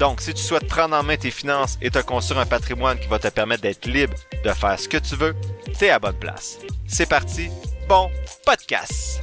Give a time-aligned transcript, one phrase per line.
[0.00, 3.06] Donc, si tu souhaites prendre en main tes finances et te construire un patrimoine qui
[3.06, 5.36] va te permettre d'être libre de faire ce que tu veux,
[5.78, 6.58] t'es à bonne place.
[6.86, 7.50] C'est parti,
[7.86, 8.10] bon
[8.46, 9.20] podcast!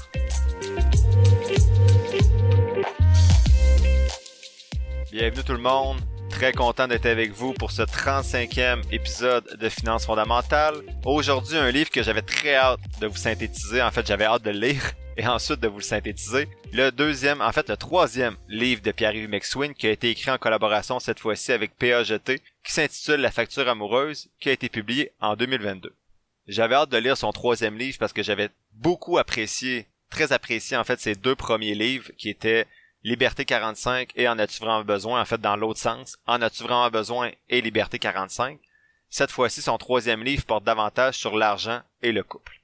[5.12, 5.98] Bienvenue tout le monde,
[6.30, 10.76] très content d'être avec vous pour ce 35e épisode de Finances fondamentales.
[11.06, 14.52] Aujourd'hui, un livre que j'avais très hâte de vous synthétiser, en fait j'avais hâte de
[14.52, 16.48] lire et ensuite de vous le synthétiser.
[16.72, 20.38] Le deuxième, en fait le troisième livre de Pierre-Yves McSween qui a été écrit en
[20.38, 25.36] collaboration cette fois-ci avec PAGT qui s'intitule La facture amoureuse qui a été publié en
[25.36, 25.94] 2022.
[26.48, 30.84] J'avais hâte de lire son troisième livre parce que j'avais beaucoup apprécié, très apprécié en
[30.84, 32.68] fait ses deux premiers livres qui étaient
[33.04, 36.90] Liberté 45 et En as-tu vraiment besoin en fait dans l'autre sens, En as-tu vraiment
[36.90, 38.60] besoin et Liberté 45.
[39.10, 42.57] Cette fois-ci son troisième livre porte davantage sur l'argent et le couple.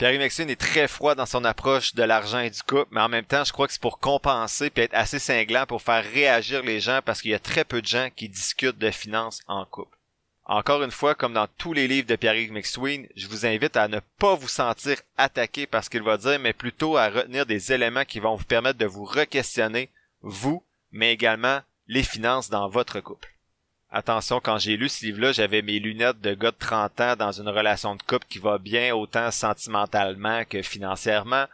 [0.00, 3.10] Pierre Maxine est très froid dans son approche de l'argent et du couple, mais en
[3.10, 6.62] même temps, je crois que c'est pour compenser et être assez cinglant pour faire réagir
[6.62, 9.66] les gens parce qu'il y a très peu de gens qui discutent de finances en
[9.66, 9.94] couple.
[10.46, 13.88] Encore une fois, comme dans tous les livres de Pierre-Yves McSween, je vous invite à
[13.88, 17.70] ne pas vous sentir attaqué par ce qu'il va dire, mais plutôt à retenir des
[17.70, 19.90] éléments qui vont vous permettre de vous re-questionner,
[20.22, 23.28] vous, mais également les finances dans votre couple.
[23.92, 27.32] Attention, quand j'ai lu ce livre-là, j'avais mes lunettes de gars de 30 ans dans
[27.32, 31.46] une relation de couple qui va bien autant sentimentalement que financièrement.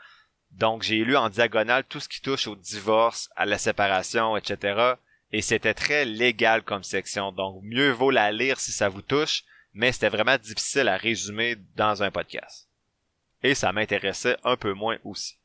[0.50, 4.96] Donc j'ai lu en diagonale tout ce qui touche au divorce, à la séparation, etc.
[5.32, 7.32] Et c'était très légal comme section.
[7.32, 11.56] Donc mieux vaut la lire si ça vous touche, mais c'était vraiment difficile à résumer
[11.74, 12.68] dans un podcast.
[13.42, 15.38] Et ça m'intéressait un peu moins aussi.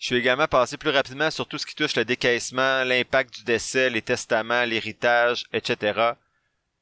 [0.00, 3.44] Je suis également passé plus rapidement sur tout ce qui touche le décaissement, l'impact du
[3.44, 6.12] décès, les testaments, l'héritage, etc.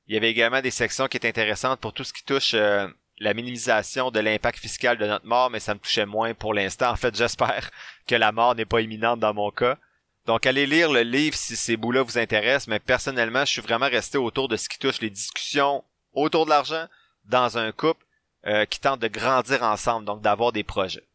[0.06, 2.86] Il y avait également des sections qui étaient intéressantes pour tout ce qui touche euh,
[3.18, 6.90] la minimisation de l'impact fiscal de notre mort, mais ça me touchait moins pour l'instant.
[6.90, 7.72] En fait, j'espère
[8.06, 9.78] que la mort n'est pas imminente dans mon cas.
[10.26, 13.88] Donc, allez lire le livre si ces bouts-là vous intéressent, mais personnellement, je suis vraiment
[13.88, 16.86] resté autour de ce qui touche les discussions autour de l'argent
[17.24, 18.04] dans un couple
[18.46, 21.07] euh, qui tente de grandir ensemble, donc d'avoir des projets.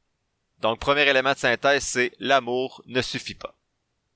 [0.64, 3.54] Donc, premier élément de synthèse, c'est l'amour ne suffit pas.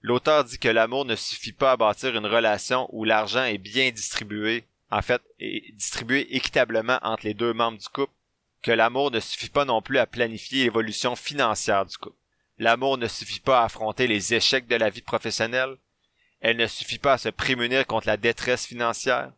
[0.01, 3.91] L'auteur dit que l'amour ne suffit pas à bâtir une relation où l'argent est bien
[3.91, 8.13] distribué, en fait, est distribué équitablement entre les deux membres du couple,
[8.61, 12.15] que l'amour ne suffit pas non plus à planifier l'évolution financière du couple.
[12.59, 15.75] L'amour ne suffit pas à affronter les échecs de la vie professionnelle.
[16.39, 19.33] Elle ne suffit pas à se prémunir contre la détresse financière.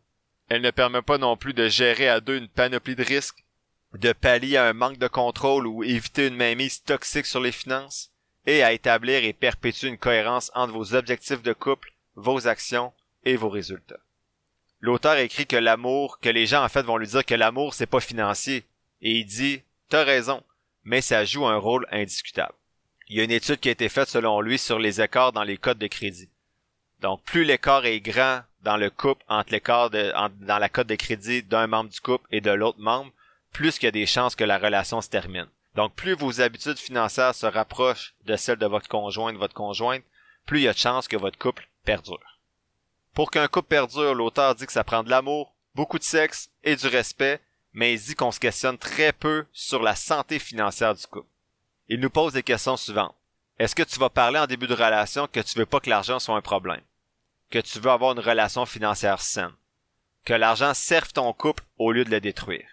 [0.48, 3.44] Elle ne permet pas non plus de gérer à deux une panoplie de risques
[3.94, 8.10] de pallier à un manque de contrôle ou éviter une mainmise toxique sur les finances,
[8.46, 12.92] et à établir et perpétuer une cohérence entre vos objectifs de couple, vos actions
[13.24, 14.00] et vos résultats.
[14.80, 17.86] L'auteur écrit que l'amour, que les gens en fait vont lui dire que l'amour c'est
[17.86, 18.64] pas financier,
[19.02, 20.42] et il dit, t'as raison,
[20.84, 22.54] mais ça joue un rôle indiscutable.
[23.08, 25.42] Il y a une étude qui a été faite selon lui sur les écarts dans
[25.42, 26.28] les codes de crédit.
[27.00, 31.42] Donc plus l'écart est grand dans le couple entre l'écart dans la cote de crédit
[31.42, 33.10] d'un membre du couple et de l'autre membre,
[33.52, 35.48] plus qu'il y a des chances que la relation se termine.
[35.74, 40.02] Donc, plus vos habitudes financières se rapprochent de celles de votre conjoint, de votre conjointe,
[40.46, 42.38] plus il y a de chances que votre couple perdure.
[43.14, 46.76] Pour qu'un couple perdure, l'auteur dit que ça prend de l'amour, beaucoup de sexe et
[46.76, 47.40] du respect,
[47.72, 51.28] mais il dit qu'on se questionne très peu sur la santé financière du couple.
[51.88, 53.14] Il nous pose des questions suivantes.
[53.58, 56.18] Est-ce que tu vas parler en début de relation que tu veux pas que l'argent
[56.18, 56.80] soit un problème?
[57.50, 59.52] Que tu veux avoir une relation financière saine?
[60.24, 62.66] Que l'argent serve ton couple au lieu de le détruire?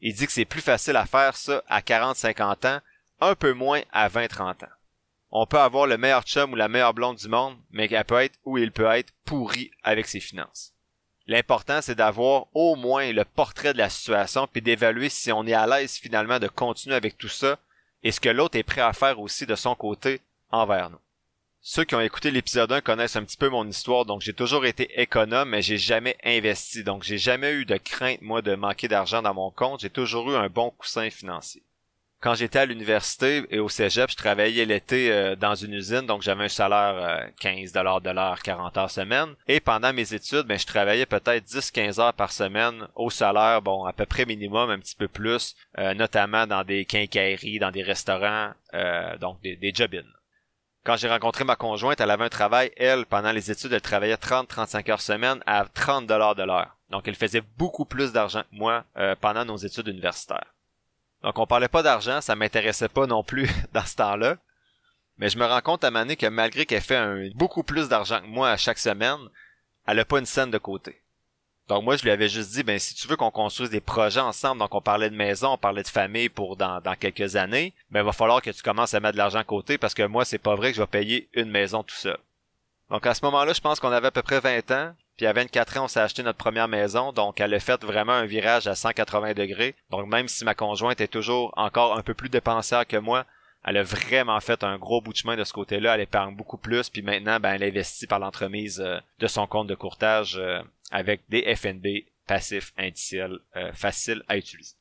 [0.00, 2.80] Il dit que c'est plus facile à faire ça à 40-50 ans,
[3.20, 4.68] un peu moins à 20-30 ans.
[5.30, 8.20] On peut avoir le meilleur chum ou la meilleure blonde du monde, mais qu'elle peut
[8.20, 10.72] être ou il peut être pourri avec ses finances.
[11.26, 15.52] L'important, c'est d'avoir au moins le portrait de la situation puis d'évaluer si on est
[15.52, 17.58] à l'aise finalement de continuer avec tout ça
[18.02, 20.20] et ce que l'autre est prêt à faire aussi de son côté
[20.50, 20.98] envers nous.
[21.62, 24.64] Ceux qui ont écouté l'épisode 1 connaissent un petit peu mon histoire, donc j'ai toujours
[24.64, 26.84] été économe, mais j'ai jamais investi.
[26.84, 29.80] Donc j'ai jamais eu de crainte, moi, de manquer d'argent dans mon compte.
[29.80, 31.62] J'ai toujours eu un bon coussin financier.
[32.22, 36.22] Quand j'étais à l'université et au cégep, je travaillais l'été euh, dans une usine, donc
[36.22, 39.34] j'avais un salaire 15 dollars de l'heure, 40 heures semaine.
[39.46, 43.84] Et pendant mes études, ben, je travaillais peut-être 10-15 heures par semaine au salaire, bon,
[43.84, 47.82] à peu près minimum, un petit peu plus, euh, notamment dans des quincailleries, dans des
[47.82, 49.72] restaurants, euh, donc des, des
[50.84, 54.14] quand j'ai rencontré ma conjointe, elle avait un travail, elle, pendant les études, elle travaillait
[54.14, 56.76] 30-35 heures semaine à 30 dollars de l'heure.
[56.90, 60.54] Donc, elle faisait beaucoup plus d'argent que moi euh, pendant nos études universitaires.
[61.22, 64.36] Donc, on parlait pas d'argent, ça m'intéressait pas non plus dans ce temps-là.
[65.18, 68.26] Mais je me rends compte à Mané que malgré qu'elle fait beaucoup plus d'argent que
[68.26, 69.18] moi à chaque semaine,
[69.86, 71.02] elle a pas une scène de côté.
[71.70, 74.18] Donc moi, je lui avais juste dit, ben si tu veux qu'on construise des projets
[74.18, 77.74] ensemble, donc on parlait de maison, on parlait de famille pour dans, dans quelques années,
[77.92, 80.02] ben il va falloir que tu commences à mettre de l'argent à côté parce que
[80.02, 82.18] moi, c'est pas vrai que je vais payer une maison tout seul.
[82.90, 85.32] Donc à ce moment-là, je pense qu'on avait à peu près 20 ans, puis à
[85.32, 88.66] 24 ans, on s'est acheté notre première maison, donc elle a fait vraiment un virage
[88.66, 89.76] à 180 degrés.
[89.90, 93.26] Donc même si ma conjointe est toujours encore un peu plus dépensière que moi,
[93.64, 95.94] elle a vraiment fait un gros bout de chemin de ce côté-là.
[95.94, 99.68] Elle épargne beaucoup plus, puis maintenant, ben, elle investit par l'entremise euh, de son compte
[99.68, 104.74] de courtage euh, avec des FNB passifs indiciels euh, faciles à utiliser.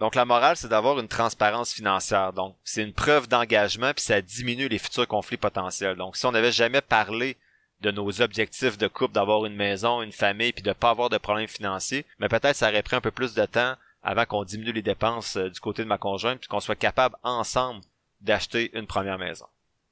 [0.00, 2.32] Donc la morale, c'est d'avoir une transparence financière.
[2.32, 5.96] Donc c'est une preuve d'engagement, puis ça diminue les futurs conflits potentiels.
[5.96, 7.36] Donc si on n'avait jamais parlé
[7.82, 11.18] de nos objectifs de couple, d'avoir une maison, une famille, puis de pas avoir de
[11.18, 14.72] problèmes financiers, mais peut-être ça aurait pris un peu plus de temps avant qu'on diminue
[14.72, 17.82] les dépenses du côté de ma conjointe, puis qu'on soit capable ensemble
[18.20, 19.46] d'acheter une première maison.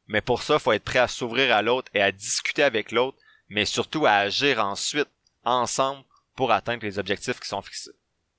[0.08, 3.18] Mais pour ça, faut être prêt à s'ouvrir à l'autre et à discuter avec l'autre,
[3.48, 5.08] mais surtout à agir ensuite,
[5.44, 6.04] ensemble,
[6.36, 7.92] pour atteindre les objectifs qui sont fixés.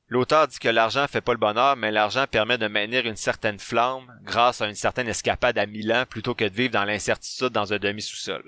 [0.08, 3.60] L'auteur dit que l'argent fait pas le bonheur, mais l'argent permet de maintenir une certaine
[3.60, 7.72] flamme grâce à une certaine escapade à Milan plutôt que de vivre dans l'incertitude dans
[7.72, 8.44] un demi-sous-sol.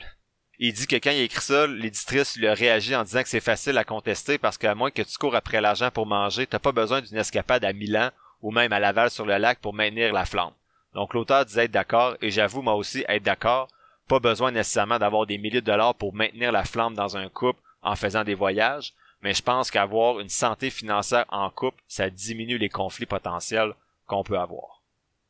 [0.59, 3.39] Il dit que quand il écrit ça, l'éditrice lui a réagi en disant que c'est
[3.39, 6.73] facile à contester parce qu'à moins que tu cours après l'argent pour manger, t'as pas
[6.73, 8.09] besoin d'une escapade à Milan
[8.41, 10.53] ou même à Laval sur le lac pour maintenir la flamme.
[10.94, 13.67] Donc l'auteur disait être d'accord, et j'avoue moi aussi être d'accord.
[14.09, 17.61] Pas besoin nécessairement d'avoir des milliers de dollars pour maintenir la flamme dans un couple
[17.83, 22.57] en faisant des voyages, mais je pense qu'avoir une santé financière en couple, ça diminue
[22.57, 23.74] les conflits potentiels
[24.06, 24.81] qu'on peut avoir.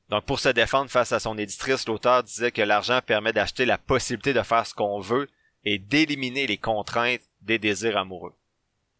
[0.10, 3.78] Donc pour se défendre face à son éditrice, l'auteur disait que l'argent permet d'acheter la
[3.78, 5.30] possibilité de faire ce qu'on veut
[5.64, 8.34] et d'éliminer les contraintes des désirs amoureux.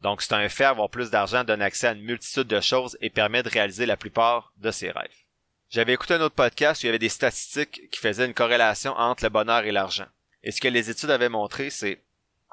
[0.02, 3.10] Donc c'est un fait, avoir plus d'argent donne accès à une multitude de choses et
[3.10, 5.24] permet de réaliser la plupart de ses rêves.
[5.70, 8.92] J'avais écouté un autre podcast où il y avait des statistiques qui faisaient une corrélation
[8.94, 10.06] entre le bonheur et l'argent.
[10.44, 12.02] Et ce que les études avaient montré, c'est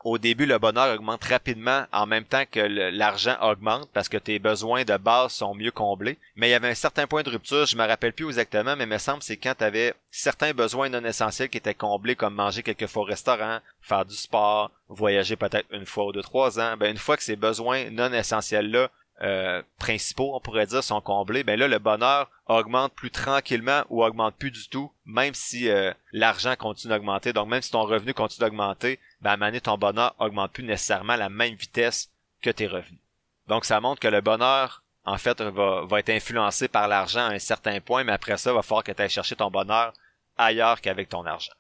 [0.05, 4.39] au début, le bonheur augmente rapidement en même temps que l'argent augmente parce que tes
[4.39, 6.19] besoins de base sont mieux comblés.
[6.37, 8.85] Mais il y avait un certain point de rupture, je me rappelle plus exactement, mais
[8.85, 12.35] il me semble c'est quand tu avais certains besoins non essentiels qui étaient comblés comme
[12.35, 16.59] manger quelques fois au restaurant, faire du sport, voyager peut-être une fois ou deux, trois
[16.59, 16.77] ans.
[16.77, 18.91] Ben, une fois que ces besoins non essentiels-là
[19.23, 24.03] euh, principaux, on pourrait dire, sont comblés, ben là, le bonheur augmente plus tranquillement ou
[24.03, 27.33] augmente plus du tout, même si euh, l'argent continue d'augmenter.
[27.33, 31.13] Donc, même si ton revenu continue d'augmenter, ben, à un ton bonheur augmente plus nécessairement
[31.13, 33.01] à la même vitesse que tes revenus.
[33.47, 37.35] Donc, ça montre que le bonheur, en fait, va, va être influencé par l'argent à
[37.35, 39.93] un certain point, mais après ça, il va falloir que tu ailles chercher ton bonheur
[40.39, 41.53] ailleurs qu'avec ton argent.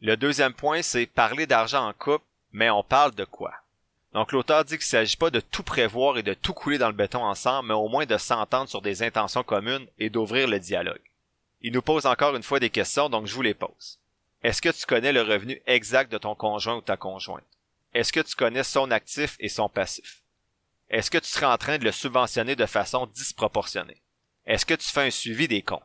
[0.00, 3.52] Le deuxième point, c'est parler d'argent en couple, mais on parle de quoi?
[4.12, 6.88] Donc l'auteur dit qu'il ne s'agit pas de tout prévoir et de tout couler dans
[6.88, 10.58] le béton ensemble, mais au moins de s'entendre sur des intentions communes et d'ouvrir le
[10.58, 11.02] dialogue.
[11.60, 13.98] Il nous pose encore une fois des questions, donc je vous les pose.
[14.42, 17.44] Est-ce que tu connais le revenu exact de ton conjoint ou ta conjointe?
[17.94, 20.22] Est-ce que tu connais son actif et son passif?
[20.88, 24.02] Est-ce que tu serais en train de le subventionner de façon disproportionnée?
[24.44, 25.82] Est-ce que tu fais un suivi des comptes?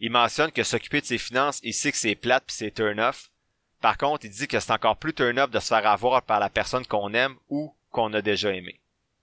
[0.00, 3.30] Il mentionne que s'occuper de ses finances, il sait que c'est plate puis c'est turn-off,
[3.86, 6.50] par contre, il dit que c'est encore plus turn-up de se faire avoir par la
[6.50, 8.80] personne qu'on aime ou qu'on a déjà aimé.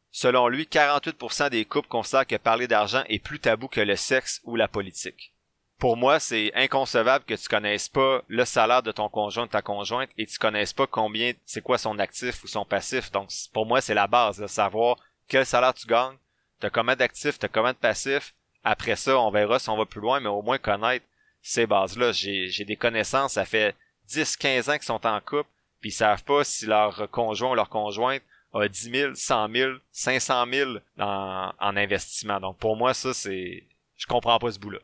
[0.10, 4.40] Selon lui, 48% des couples considèrent que parler d'argent est plus tabou que le sexe
[4.46, 5.34] ou la politique.
[5.80, 9.62] Pour moi, c'est inconcevable que tu connaisses pas le salaire de ton conjoint ou ta
[9.62, 13.12] conjointe et tu connaisses pas combien, c'est quoi son actif ou son passif.
[13.12, 14.96] Donc, pour moi, c'est la base, de savoir
[15.28, 16.16] quel salaire tu gagnes,
[16.62, 18.34] t'as combien d'actifs, t'as combien de passifs.
[18.64, 21.06] Après ça, on verra si on va plus loin, mais au moins connaître
[21.42, 22.14] ces bases-là.
[22.14, 23.76] J'ai des connaissances, ça fait
[24.14, 25.50] 10, 15 ans qu'ils sont en couple,
[25.82, 28.22] puis ils savent pas si leur conjoint ou leur conjointe
[28.54, 32.40] a 10 000, 100 000, 500 000 en, en investissement.
[32.40, 33.64] Donc pour moi, ça, c'est...
[33.98, 34.80] Je comprends pas ce bout-là.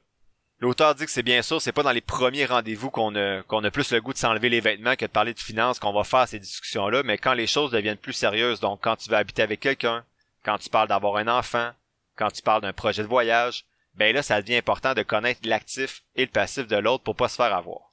[0.59, 3.63] L'auteur dit que c'est bien sûr, c'est pas dans les premiers rendez-vous qu'on a, qu'on
[3.63, 6.03] a plus le goût de s'enlever les vêtements que de parler de finances qu'on va
[6.03, 9.41] faire ces discussions-là, mais quand les choses deviennent plus sérieuses, donc quand tu vas habiter
[9.41, 10.03] avec quelqu'un,
[10.43, 11.71] quand tu parles d'avoir un enfant,
[12.17, 13.63] quand tu parles d'un projet de voyage,
[13.95, 17.29] ben là, ça devient important de connaître l'actif et le passif de l'autre pour pas
[17.29, 17.88] se faire avoir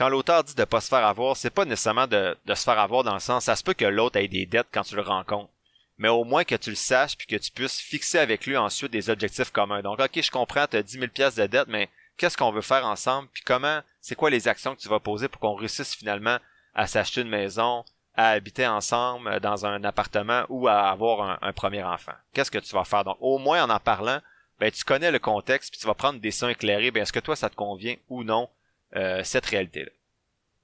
[0.00, 2.78] quand l'auteur dit de pas se faire avoir, c'est pas nécessairement de, de se faire
[2.78, 5.02] avoir dans le sens, ça se peut que l'autre ait des dettes quand tu le
[5.02, 5.50] rencontres.
[5.98, 8.92] Mais au moins que tu le saches puis que tu puisses fixer avec lui ensuite
[8.92, 9.82] des objectifs communs.
[9.82, 12.62] Donc, ok, je comprends, tu as 10 000 pièces de dette, mais qu'est-ce qu'on veut
[12.62, 13.28] faire ensemble?
[13.34, 16.38] Puis comment, c'est quoi les actions que tu vas poser pour qu'on réussisse finalement
[16.74, 17.84] à s'acheter une maison,
[18.16, 22.14] à habiter ensemble dans un appartement ou à avoir un, premier enfant?
[22.32, 23.04] Qu'est-ce que tu vas faire?
[23.04, 24.20] Donc, au moins en en parlant,
[24.60, 26.90] ben, tu connais le contexte puis tu vas prendre des décision éclairées.
[26.90, 28.48] Ben, est-ce que toi, ça te convient ou non
[28.96, 29.90] euh, cette réalité-là.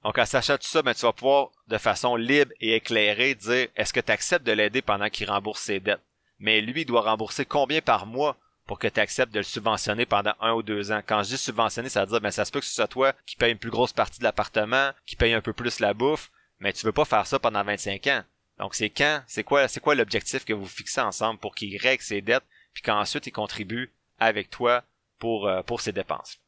[0.03, 3.67] Donc, en sachant tout ça, ben, tu vas pouvoir, de façon libre et éclairée, dire
[3.75, 6.01] est-ce que tu acceptes de l'aider pendant qu'il rembourse ses dettes?
[6.39, 10.05] Mais lui, il doit rembourser combien par mois pour que tu acceptes de le subventionner
[10.05, 11.01] pendant un ou deux ans?
[11.05, 13.13] Quand je dis subventionner, ça veut dire ben ça se peut que ce soit toi
[13.25, 16.31] qui paye une plus grosse partie de l'appartement, qui paye un peu plus la bouffe,
[16.59, 18.23] mais tu veux pas faire ça pendant 25 ans.
[18.59, 22.03] Donc c'est quand, c'est quoi, c'est quoi l'objectif que vous fixez ensemble pour qu'il règle
[22.03, 24.83] ses dettes, puis qu'ensuite il contribue avec toi
[25.19, 26.39] pour euh, pour ses dépenses?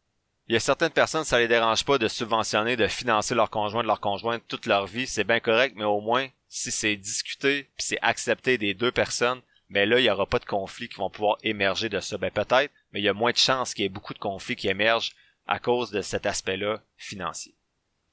[0.49, 3.83] Il y a certaines personnes, ça les dérange pas de subventionner, de financer leur conjoint,
[3.83, 7.69] de leur conjointe toute leur vie, c'est bien correct, mais au moins si c'est discuté,
[7.77, 10.97] puis c'est accepté des deux personnes, mais là, il n'y aura pas de conflits qui
[10.97, 12.17] vont pouvoir émerger de ça.
[12.17, 14.55] Ben peut-être, mais il y a moins de chances qu'il y ait beaucoup de conflits
[14.55, 15.13] qui émergent
[15.45, 17.53] à cause de cet aspect-là financier.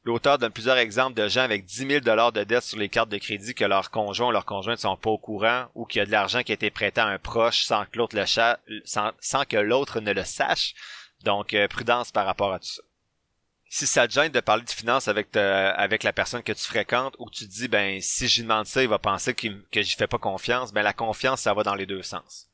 [0.05, 3.09] L'auteur donne plusieurs exemples de gens avec 10 000 dollars de dettes sur les cartes
[3.09, 6.03] de crédit que leurs conjoints ou leurs conjointes sont pas au courant ou qu'il y
[6.03, 8.27] a de l'argent qui a été prêté à un proche sans que l'autre le
[8.85, 10.75] sans, que l'autre ne le sache.
[11.27, 12.83] Donc, euh, prudence par rapport à tout ça
[13.69, 17.17] si ça te gêne de parler de finances avec avec la personne que tu fréquentes
[17.19, 19.97] ou que tu te dis ben si j'y demande ça, il va penser que j'y
[19.97, 22.49] fais pas confiance, ben la confiance ça va dans les deux sens.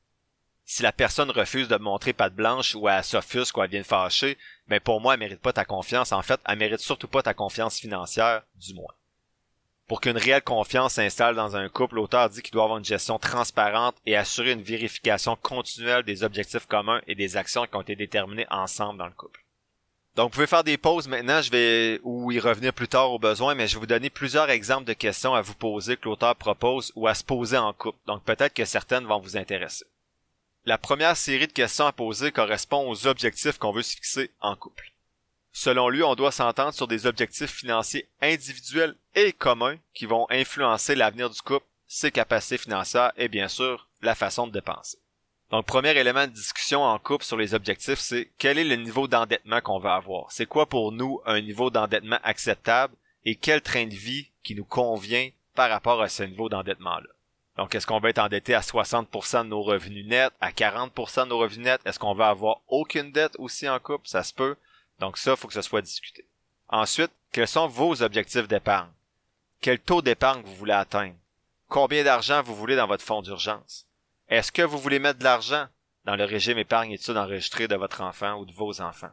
[0.65, 4.39] Si la personne refuse de montrer patte blanche ou elle s'offusque ou elle vient fâcher,
[4.69, 6.13] ben pour moi elle mérite pas ta confiance.
[6.13, 8.95] En fait, elle mérite surtout pas ta confiance financière, du moins.
[9.89, 13.19] Pour qu'une réelle confiance s'installe dans un couple, l'auteur dit qu'il doit avoir une gestion
[13.19, 17.97] transparente et assurer une vérification continuelle des objectifs communs et des actions qui ont été
[17.97, 19.43] déterminées ensemble dans le couple.
[20.15, 23.19] Donc, vous pouvez faire des pauses maintenant, je vais ou y revenir plus tard au
[23.19, 26.37] besoin, mais je vais vous donner plusieurs exemples de questions à vous poser que l'auteur
[26.37, 27.99] propose ou à se poser en couple.
[28.07, 29.87] Donc, peut-être que certaines vont vous intéresser.
[30.67, 34.55] La première série de questions à poser correspond aux objectifs qu'on veut se fixer en
[34.55, 34.93] couple.
[35.53, 40.95] Selon lui, on doit s'entendre sur des objectifs financiers individuels et communs qui vont influencer
[40.95, 44.99] l'avenir du couple, ses capacités financières et bien sûr la façon de dépenser.
[45.51, 49.07] Donc, premier élément de discussion en couple sur les objectifs, c'est quel est le niveau
[49.07, 50.33] d'endettement qu'on veut avoir?
[50.33, 52.95] C'est quoi pour nous un niveau d'endettement acceptable
[53.27, 57.09] et quel train de vie qui nous convient par rapport à ce niveau d'endettement-là?
[57.59, 61.29] Donc, est-ce qu'on va être endetté à 60% de nos revenus nets, à 40% de
[61.29, 61.83] nos revenus nets?
[61.85, 64.09] Est-ce qu'on va avoir aucune dette aussi en couple?
[64.09, 64.57] Ça se peut.
[65.01, 66.27] Donc ça, il faut que ce soit discuté.
[66.69, 68.91] Ensuite, quels sont vos objectifs d'épargne?
[69.61, 71.15] Quel taux d'épargne vous voulez atteindre?
[71.69, 73.87] Combien d'argent vous voulez dans votre fonds d'urgence?
[74.29, 75.67] Est-ce que vous voulez mettre de l'argent
[76.05, 79.13] dans le régime épargne études enregistré de votre enfant ou de vos enfants?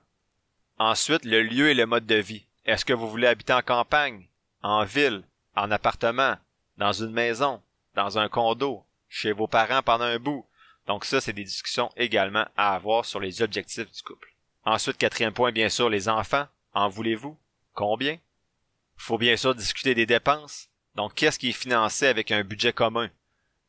[0.77, 2.45] Ensuite, le lieu et le mode de vie.
[2.65, 4.27] Est-ce que vous voulez habiter en campagne,
[4.62, 5.24] en ville,
[5.55, 6.38] en appartement,
[6.77, 7.62] dans une maison,
[7.95, 10.45] dans un condo, chez vos parents pendant un bout?
[10.88, 14.33] Donc ça, c'est des discussions également à avoir sur les objectifs du couple.
[14.65, 16.47] Ensuite, quatrième point, bien sûr, les enfants.
[16.73, 17.37] En voulez-vous?
[17.73, 18.17] Combien?
[18.97, 20.67] Faut bien sûr discuter des dépenses.
[20.95, 23.09] Donc, qu'est-ce qui est financé avec un budget commun?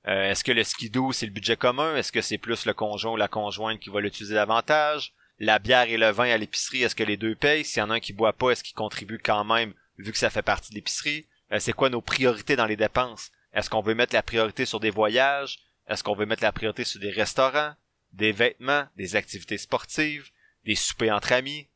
[0.09, 1.97] Euh, est-ce que le skidoo, c'est le budget commun?
[1.97, 5.13] Est-ce que c'est plus le conjoint ou la conjointe qui va l'utiliser davantage?
[5.39, 7.65] La bière et le vin à l'épicerie, est-ce que les deux payent?
[7.65, 10.19] S'il y en a un qui boit pas, est-ce qu'il contribue quand même, vu que
[10.19, 11.27] ça fait partie de l'épicerie?
[11.53, 13.31] Euh, c'est quoi nos priorités dans les dépenses?
[13.53, 15.59] Est-ce qu'on veut mettre la priorité sur des voyages?
[15.89, 17.75] Est-ce qu'on veut mettre la priorité sur des restaurants,
[18.13, 20.31] des vêtements, des activités sportives,
[20.65, 21.69] des soupers entre amis?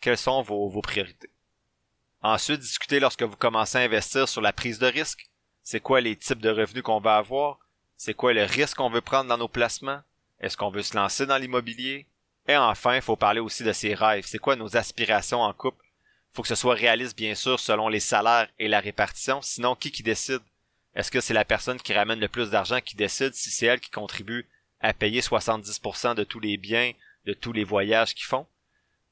[0.00, 1.30] Quelles sont vos, priorités?
[2.22, 5.28] Ensuite, discutez lorsque vous commencez à investir sur la prise de risque.
[5.62, 7.58] C'est quoi les types de revenus qu'on va avoir,
[7.96, 10.02] c'est quoi le risque qu'on veut prendre dans nos placements,
[10.40, 12.06] est-ce qu'on veut se lancer dans l'immobilier,
[12.46, 15.84] et enfin, il faut parler aussi de ses rêves, c'est quoi nos aspirations en couple?
[16.32, 19.90] Faut que ce soit réaliste bien sûr selon les salaires et la répartition, sinon qui
[19.90, 20.42] qui décide?
[20.94, 23.34] Est-ce que c'est la personne qui ramène le plus d'argent qui décide?
[23.34, 24.46] Si c'est elle qui contribue
[24.80, 26.92] à payer 70% de tous les biens,
[27.26, 28.46] de tous les voyages qu'ils font?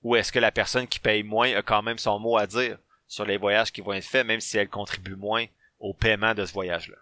[0.03, 2.79] Ou est-ce que la personne qui paye moins a quand même son mot à dire
[3.07, 5.47] sur les voyages qui vont être faits même si elle contribue moins
[5.79, 6.97] au paiement de ce voyage-là?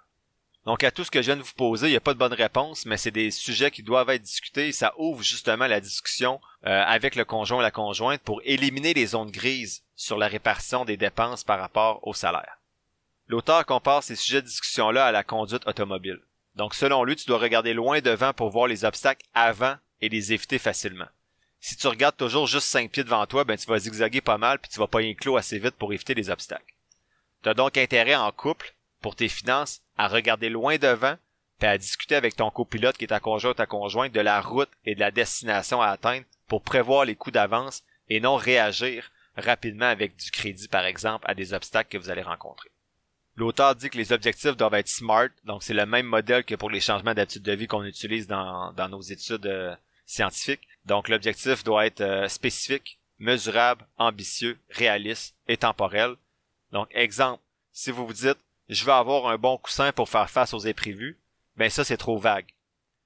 [0.67, 2.19] Donc à tout ce que je viens de vous poser, il n'y a pas de
[2.19, 5.81] bonne réponse, mais c'est des sujets qui doivent être discutés et ça ouvre justement la
[5.81, 10.29] discussion euh, avec le conjoint ou la conjointe pour éliminer les zones grises sur la
[10.29, 12.59] répartition des dépenses par rapport au salaire.
[13.27, 16.21] L'auteur compare ces sujets de discussion-là à la conduite automobile.
[16.57, 20.33] Donc selon lui, tu dois regarder loin devant pour voir les obstacles avant et les
[20.33, 21.09] éviter facilement.
[21.61, 24.59] Si tu regardes toujours juste cinq pieds devant toi, ben tu vas zigzaguer pas mal
[24.59, 26.75] puis tu vas pas clos assez vite pour éviter les obstacles.
[27.43, 31.17] Tu as donc intérêt en couple, pour tes finances, à regarder loin devant,
[31.59, 34.41] puis à discuter avec ton copilote qui est ta conjointe ou ta conjointe de la
[34.41, 39.11] route et de la destination à atteindre pour prévoir les coûts d'avance et non réagir
[39.37, 42.71] rapidement avec du crédit, par exemple, à des obstacles que vous allez rencontrer.
[43.37, 46.69] L'auteur dit que les objectifs doivent être SMART, donc c'est le même modèle que pour
[46.69, 49.47] les changements d'habitude de vie qu'on utilise dans, dans, nos études
[50.11, 50.67] scientifiques.
[50.87, 56.17] Donc l'objectif doit être euh, spécifique, mesurable, ambitieux, réaliste et temporel.
[56.73, 58.39] Donc, exemple, si vous vous dites,
[58.69, 61.19] je veux avoir un bon coussin pour faire face aux imprévus,
[61.57, 62.53] ben ça, c'est trop vague.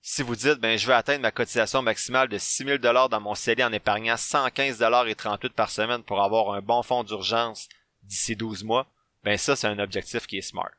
[0.03, 3.35] Si vous dites, ben, je veux atteindre ma cotisation maximale de 6000 dollars dans mon
[3.35, 7.71] CELI en épargnant 115 dollars et 38 par semaine pour avoir un bon fonds d'urgence
[8.03, 8.87] d'ici 12 mois,
[9.25, 10.71] ben ça, c'est un objectif qui est smart.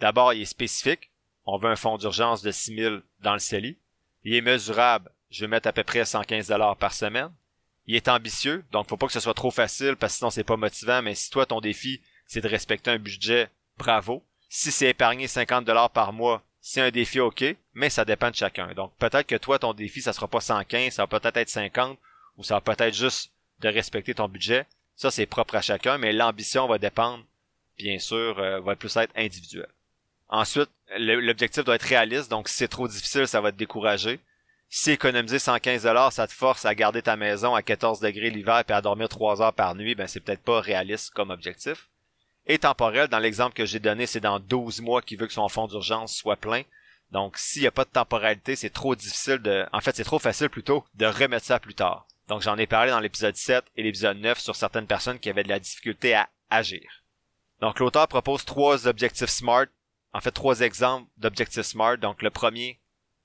[0.00, 1.10] D'abord, il est spécifique.
[1.46, 3.78] On veut un fonds d'urgence de 6 000 dans le CELI.
[4.24, 5.10] Il est mesurable.
[5.30, 7.30] Je vais mettre à peu près 115 dollars par semaine.
[7.86, 10.44] Il est ambitieux, donc faut pas que ce soit trop facile parce que sinon c'est
[10.44, 14.24] pas motivant, mais si toi ton défi c'est de respecter un budget, bravo.
[14.48, 18.34] Si c'est épargner 50 dollars par mois, c'est un défi ok, mais ça dépend de
[18.34, 18.72] chacun.
[18.74, 21.96] Donc peut-être que toi ton défi ça sera pas 115, ça va peut-être être 50
[22.36, 23.30] ou ça va peut-être juste
[23.60, 24.66] de respecter ton budget.
[24.96, 27.24] Ça c'est propre à chacun, mais l'ambition va dépendre,
[27.78, 29.68] bien sûr, euh, va plus être individuelle.
[30.28, 34.18] Ensuite, l'objectif doit être réaliste, donc si c'est trop difficile, ça va te décourager.
[34.68, 38.62] Si économiser 115 dollars, ça te force à garder ta maison à 14 degrés l'hiver
[38.68, 41.88] et à dormir 3 heures par nuit, ben c'est peut-être pas réaliste comme objectif.
[42.46, 45.48] Et temporel, dans l'exemple que j'ai donné, c'est dans 12 mois qu'il veut que son
[45.48, 46.62] fonds d'urgence soit plein.
[47.12, 50.18] Donc s'il n'y a pas de temporalité, c'est trop difficile de en fait, c'est trop
[50.18, 52.06] facile plutôt de remettre ça plus tard.
[52.28, 55.44] Donc j'en ai parlé dans l'épisode 7 et l'épisode 9 sur certaines personnes qui avaient
[55.44, 57.04] de la difficulté à agir.
[57.60, 59.66] Donc l'auteur propose trois objectifs SMART,
[60.12, 61.98] en fait trois exemples d'objectifs SMART.
[61.98, 62.80] Donc le premier,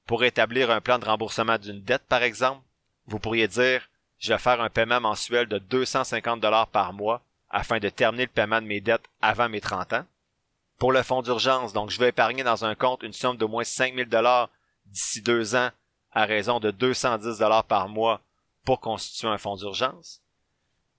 [0.06, 2.62] pour établir un plan de remboursement d'une dette, par exemple,
[3.06, 3.90] vous pourriez dire,
[4.20, 8.32] je vais faire un paiement mensuel de 250 dollars par mois afin de terminer le
[8.32, 10.06] paiement de mes dettes avant mes 30 ans.
[10.78, 13.64] Pour le fonds d'urgence, donc je vais épargner dans un compte une somme d'au moins
[13.64, 14.50] 5000 dollars
[14.86, 15.70] d'ici deux ans
[16.12, 18.22] à raison de 210 dollars par mois
[18.66, 20.22] pour constituer un fonds d'urgence.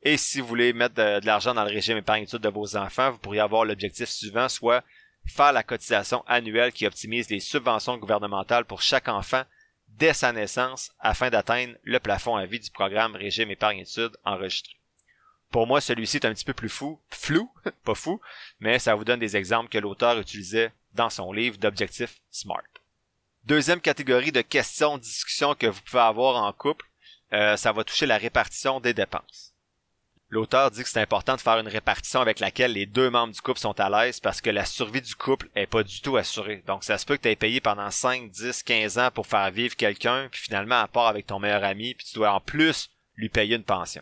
[0.03, 3.19] Et si vous voulez mettre de, l'argent dans le régime épargne de vos enfants, vous
[3.19, 4.83] pourriez avoir l'objectif suivant, soit
[5.27, 9.45] faire la cotisation annuelle qui optimise les subventions gouvernementales pour chaque enfant
[9.89, 14.75] dès sa naissance afin d'atteindre le plafond à vie du programme Régime épargne études enregistré.
[15.51, 17.53] Pour moi, celui-ci est un petit peu plus fou, flou,
[17.85, 18.21] pas fou,
[18.59, 22.63] mais ça vous donne des exemples que l'auteur utilisait dans son livre d'objectifs SMART.
[23.45, 26.87] Deuxième catégorie de questions, discussions que vous pouvez avoir en couple,
[27.33, 29.52] euh, ça va toucher la répartition des dépenses.
[30.33, 33.41] L'auteur dit que c'est important de faire une répartition avec laquelle les deux membres du
[33.43, 36.65] couple sont à l'aise parce que la survie du couple est pas du tout assurée.
[36.67, 39.51] Donc ça se peut que tu aies payé pendant 5, 10, 15 ans pour faire
[39.51, 42.89] vivre quelqu'un, puis finalement à part avec ton meilleur ami, puis tu dois en plus
[43.15, 44.01] lui payer une pension.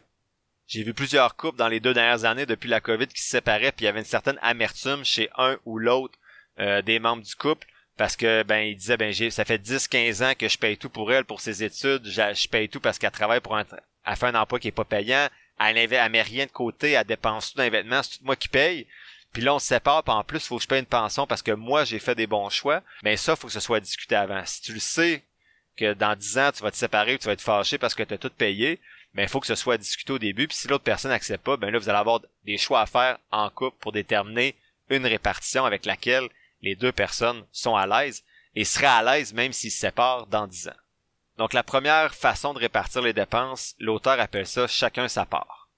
[0.68, 3.72] J'ai vu plusieurs couples dans les deux dernières années depuis la COVID qui se séparaient,
[3.72, 6.16] puis il y avait une certaine amertume chez un ou l'autre
[6.60, 7.66] euh, des membres du couple
[7.96, 10.90] parce que ben il disait ben ça fait 10 15 ans que je paye tout
[10.90, 13.64] pour elle pour ses études, je, paye tout parce qu'elle travaille pour un
[14.06, 15.28] elle fait un emploi qui est pas payant,
[15.60, 18.36] elle, elle met rien de côté, elle dépense tout dans les vêtements, c'est tout moi
[18.36, 18.86] qui paye.
[19.32, 21.42] Puis là, on se sépare, puis en plus, faut que je paye une pension parce
[21.42, 22.82] que moi, j'ai fait des bons choix.
[23.02, 24.44] Mais ça, faut que ce soit discuté avant.
[24.44, 25.22] Si tu le sais
[25.76, 28.14] que dans 10 ans, tu vas te séparer, tu vas être fâché parce que tu
[28.14, 28.80] as tout payé,
[29.14, 30.48] mais il faut que ce soit discuté au début.
[30.48, 33.18] Puis si l'autre personne n'accepte pas, ben là, vous allez avoir des choix à faire
[33.30, 34.56] en couple pour déterminer
[34.88, 36.28] une répartition avec laquelle
[36.62, 40.46] les deux personnes sont à l'aise et seraient à l'aise même s'ils se séparent dans
[40.46, 40.76] 10 ans.
[41.38, 45.68] Donc la première façon de répartir les dépenses, l'auteur appelle ça chacun sa part.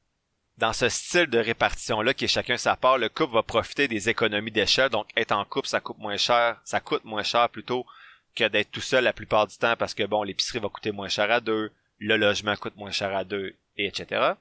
[0.58, 4.08] Dans ce style de répartition-là qui est chacun sa part, le couple va profiter des
[4.08, 7.86] économies d'échelle, donc être en couple, ça coûte moins cher, ça coûte moins cher plutôt
[8.34, 11.08] que d'être tout seul la plupart du temps parce que bon, l'épicerie va coûter moins
[11.08, 14.32] cher à deux, le logement coûte moins cher à deux, et etc.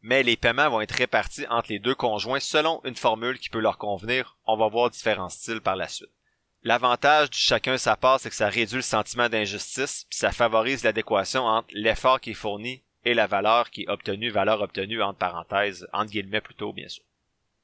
[0.00, 3.60] Mais les paiements vont être répartis entre les deux conjoints selon une formule qui peut
[3.60, 4.36] leur convenir.
[4.46, 6.10] On va voir différents styles par la suite.
[6.64, 10.84] L'avantage du chacun sa part, c'est que ça réduit le sentiment d'injustice, puis ça favorise
[10.84, 15.18] l'adéquation entre l'effort qui est fourni et la valeur qui est obtenue, valeur obtenue entre
[15.18, 17.02] parenthèses, entre guillemets plutôt, bien sûr.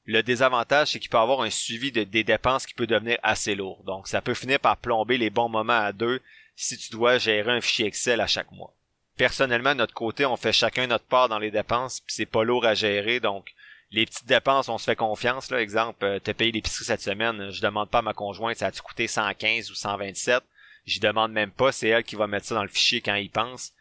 [0.05, 3.55] Le désavantage, c'est qu'il peut avoir un suivi de, des dépenses qui peut devenir assez
[3.55, 3.83] lourd.
[3.85, 6.19] Donc, ça peut finir par plomber les bons moments à deux
[6.55, 8.73] si tu dois gérer un fichier Excel à chaque mois.
[9.15, 12.43] Personnellement, de notre côté, on fait chacun notre part dans les dépenses, puis c'est pas
[12.43, 13.53] lourd à gérer, donc
[13.91, 15.49] les petites dépenses, on se fait confiance.
[15.49, 15.61] Là.
[15.61, 18.81] Exemple, euh, t'as payé l'épicerie cette semaine, je demande pas à ma conjointe, ça a-tu
[18.81, 20.43] coûté 115 ou 127.
[20.85, 23.29] J'y demande même pas, c'est elle qui va mettre ça dans le fichier quand il
[23.29, 23.73] pense.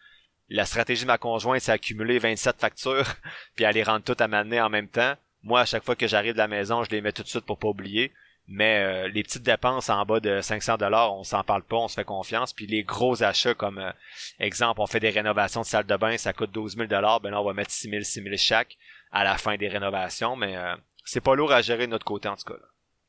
[0.49, 3.15] La stratégie de ma conjointe, c'est accumuler 27 factures,
[3.55, 5.15] puis aller rendre toutes à m'amener en même temps.
[5.43, 7.45] Moi, à chaque fois que j'arrive de la maison, je les mets tout de suite
[7.45, 8.13] pour pas oublier.
[8.51, 11.89] Mais euh, les petites dépenses en bas de 500 dollars, on s'en parle pas, on
[11.89, 12.55] se fait confiance.
[12.55, 13.93] Puis les gros achats comme euh,
[14.41, 17.31] exemple, on fait des rénovations de salle de bain, ça coûte 12 000 dollars, ben
[17.31, 18.79] là on va mettre 6 000, 6 000 chaque
[19.13, 22.29] à la fin des rénovations, mais euh, c'est pas lourd à gérer de notre côté
[22.29, 22.59] en tout cas.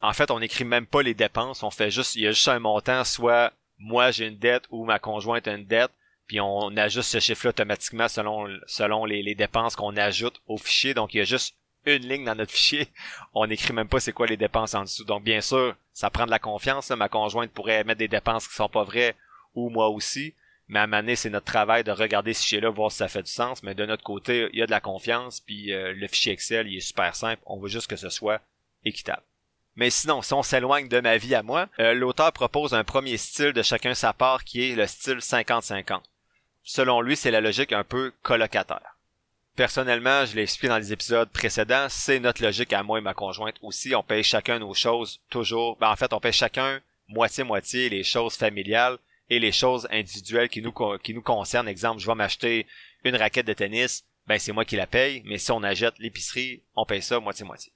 [0.01, 2.47] En fait, on n'écrit même pas les dépenses, on fait juste, il y a juste
[2.47, 5.91] un montant, soit moi j'ai une dette ou ma conjointe a une dette,
[6.29, 10.93] puis on ajuste ce chiffre-là automatiquement selon selon les, dépenses qu'on ajoute au fichier.
[10.93, 12.87] Donc il y a juste une ligne dans notre fichier.
[13.33, 15.05] On n'écrit même pas c'est quoi les dépenses en dessous.
[15.05, 16.91] Donc bien sûr, ça prend de la confiance.
[16.91, 19.15] Ma conjointe pourrait mettre des dépenses qui sont pas vraies
[19.55, 20.35] ou moi aussi.
[20.69, 23.31] Mais à un c'est notre travail de regarder ce fichier-là, voir si ça fait du
[23.31, 23.63] sens.
[23.63, 26.67] Mais de notre côté, il y a de la confiance, puis euh, le fichier Excel,
[26.67, 27.41] il est super simple.
[27.47, 28.39] On veut juste que ce soit
[28.85, 29.23] équitable.
[29.75, 33.17] Mais sinon, si on s'éloigne de ma vie à moi, euh, l'auteur propose un premier
[33.17, 36.01] style de chacun sa part qui est le style 50-50.
[36.63, 38.97] Selon lui, c'est la logique un peu colocataire.
[39.55, 43.15] Personnellement, je l'ai expliqué dans les épisodes précédents, c'est notre logique à moi et ma
[43.15, 43.95] conjointe aussi.
[43.95, 45.77] On paye chacun nos choses toujours.
[45.77, 50.61] Ben, en fait, on paye chacun moitié-moitié les choses familiales et les choses individuelles qui
[50.61, 51.67] nous, qui nous concernent.
[51.67, 52.65] Exemple, je vais m'acheter
[53.03, 56.63] une raquette de tennis, ben c'est moi qui la paye, mais si on achète l'épicerie,
[56.75, 57.71] on paye ça moitié-moitié.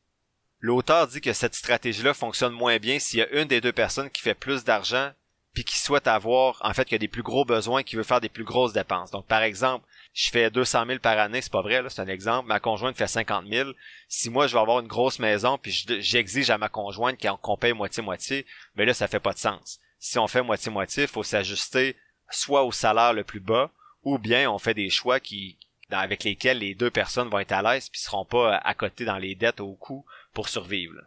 [0.59, 4.09] L'auteur dit que cette stratégie-là fonctionne moins bien s'il y a une des deux personnes
[4.09, 5.11] qui fait plus d'argent
[5.53, 8.21] puis qui souhaite avoir, en fait, qui a des plus gros besoins, qui veut faire
[8.21, 9.11] des plus grosses dépenses.
[9.11, 12.47] Donc, par exemple, je fais 200 000 par année, c'est pas vrai, c'est un exemple.
[12.47, 13.69] Ma conjointe fait 50 000.
[14.07, 17.73] Si moi, je vais avoir une grosse maison, puis j'exige à ma conjointe qu'on paye
[17.73, 19.79] moitié-moitié, mais là, ça fait pas de sens.
[20.03, 21.95] Si on fait moitié-moitié, il faut s'ajuster
[22.29, 23.71] soit au salaire le plus bas,
[24.03, 25.57] ou bien on fait des choix qui
[25.89, 29.17] avec lesquels les deux personnes vont être à l'aise puis seront pas à côté dans
[29.17, 30.99] les dettes au coût pour survivre.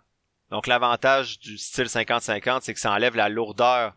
[0.50, 3.92] Donc l'avantage du style 50-50, c'est que ça enlève la lourdeur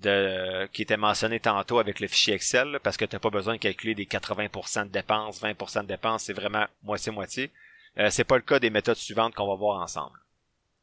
[0.00, 3.54] de qui était mentionné tantôt avec le fichier Excel parce que tu n'as pas besoin
[3.54, 7.50] de calculer des 80% de dépenses, 20% de dépenses, c'est vraiment moitié-moitié.
[7.98, 10.20] Euh, c'est pas le cas des méthodes suivantes qu'on va voir ensemble.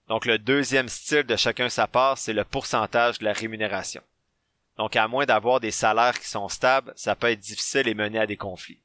[0.08, 4.02] Donc le deuxième style de chacun sa part, c'est le pourcentage de la rémunération.
[4.78, 8.20] Donc à moins d'avoir des salaires qui sont stables, ça peut être difficile et mener
[8.20, 8.82] à des conflits.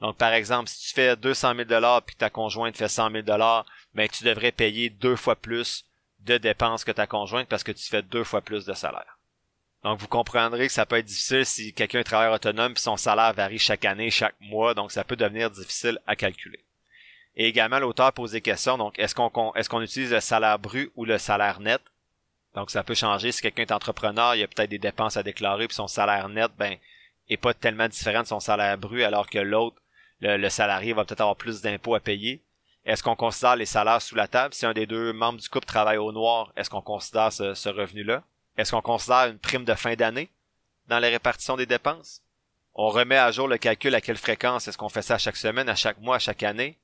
[0.00, 3.22] Donc par exemple, si tu fais 200 000 dollars puis ta conjointe fait 100 000
[3.22, 5.86] dollars, ben tu devrais payer deux fois plus
[6.20, 9.16] de dépenses que ta conjointe parce que tu fais deux fois plus de salaire.
[9.86, 12.96] Donc, vous comprendrez que ça peut être difficile si quelqu'un est travailleur autonome et son
[12.96, 16.65] salaire varie chaque année, chaque mois, donc ça peut devenir difficile à calculer.
[17.36, 20.90] Et également, l'auteur pose des questions, donc est-ce qu'on est-ce qu'on utilise le salaire brut
[20.96, 21.82] ou le salaire net?
[22.54, 23.32] Donc, ça peut changer.
[23.32, 26.30] Si quelqu'un est entrepreneur, il y a peut-être des dépenses à déclarer, puis son salaire
[26.30, 26.76] net, ben,
[27.28, 29.76] est pas tellement différent de son salaire brut, alors que l'autre,
[30.20, 32.42] le, salarié va peut-être avoir plus d'impôts à payer.
[32.86, 34.54] Est-ce qu'on considère les salaires sous la table?
[34.54, 38.22] Si un des deux membres du couple travaille au noir, est-ce qu'on considère ce revenu-là?
[38.56, 40.30] Est-ce qu'on considère une prime de fin d'année
[40.88, 42.22] dans la répartition des dépenses?
[42.74, 44.68] On remet à jour le calcul à quelle fréquence?
[44.68, 46.78] Est-ce qu'on fait ça chaque semaine, à chaque mois, à chaque année?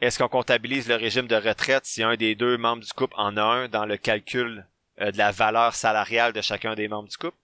[0.00, 3.36] Est-ce qu'on comptabilise le régime de retraite si un des deux membres du couple en
[3.36, 4.66] a un dans le calcul
[5.00, 7.36] euh, de la valeur salariale de chacun des membres du couple?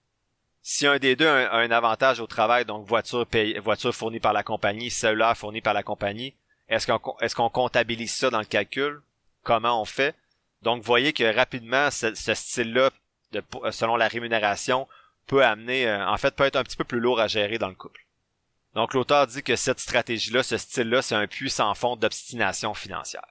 [0.63, 3.25] Si un des deux a un, avantage au travail, donc voiture,
[3.61, 6.33] voiture fournie par la compagnie, cellulaire fourni par la compagnie,
[6.67, 9.01] est-ce qu'on comptabilise ça dans le calcul?
[9.43, 10.15] Comment on fait?
[10.63, 12.89] Donc, voyez que rapidement, ce style-là
[13.35, 14.87] euh, selon la rémunération
[15.25, 17.69] peut amener, euh, en fait, peut être un petit peu plus lourd à gérer dans
[17.69, 18.06] le couple.
[18.77, 23.25] Donc l'auteur dit que cette stratégie-là, ce style-là, c'est un puissant fond d'obstination financière.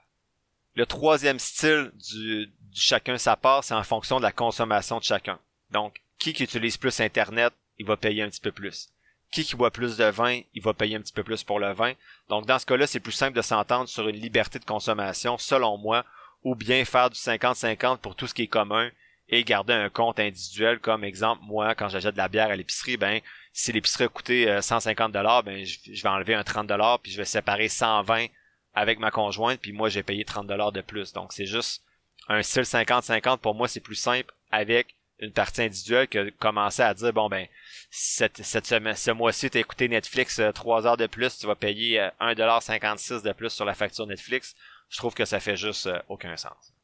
[0.75, 5.39] Le troisième style du, chacun sa part, c'est en fonction de la consommation de chacun.
[5.71, 8.89] Donc, qui qui utilise plus Internet, il va payer un petit peu plus.
[9.31, 11.73] Qui qui boit plus de vin, il va payer un petit peu plus pour le
[11.73, 11.93] vin.
[12.29, 15.79] Donc, dans ce cas-là, c'est plus simple de s'entendre sur une liberté de consommation, selon
[15.79, 16.05] moi,
[16.43, 18.91] ou bien faire du 50-50 pour tout ce qui est commun
[19.29, 22.97] et garder un compte individuel comme exemple moi quand j'achète de la bière à l'épicerie
[22.97, 23.21] ben
[23.57, 27.11] si l'épicerie a coûté 150 euh, dollars ben je, vais enlever un 30 dollars puis
[27.11, 28.27] je vais séparer 120
[28.75, 31.15] avec ma conjointe puis moi j'ai payé 30 dollars de plus.
[31.15, 31.83] Donc c'est juste
[32.29, 36.93] un style 50-50 pour moi c'est plus simple avec une partie individuelle que commencer à
[36.93, 37.47] dire bon ben
[37.89, 41.55] cette, semaine ce mois-ci t'as écouté Netflix euh, trois 3 heures de plus tu vas
[41.55, 44.55] payer 1,56$ euh, de plus sur la facture Netflix.
[44.91, 46.75] Je trouve que ça fait juste aucun sens.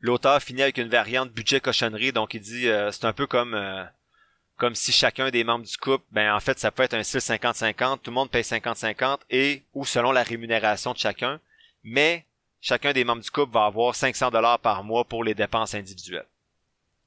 [0.00, 3.54] L'auteur finit avec une variante budget cochonnerie, donc il dit euh, c'est un peu comme
[3.54, 3.84] euh,
[4.60, 7.20] comme si chacun des membres du couple, ben en fait ça peut être un style
[7.20, 11.40] 50-50, tout le monde paye 50-50 et ou selon la rémunération de chacun,
[11.82, 12.26] mais
[12.60, 16.26] chacun des membres du couple va avoir 500 dollars par mois pour les dépenses individuelles.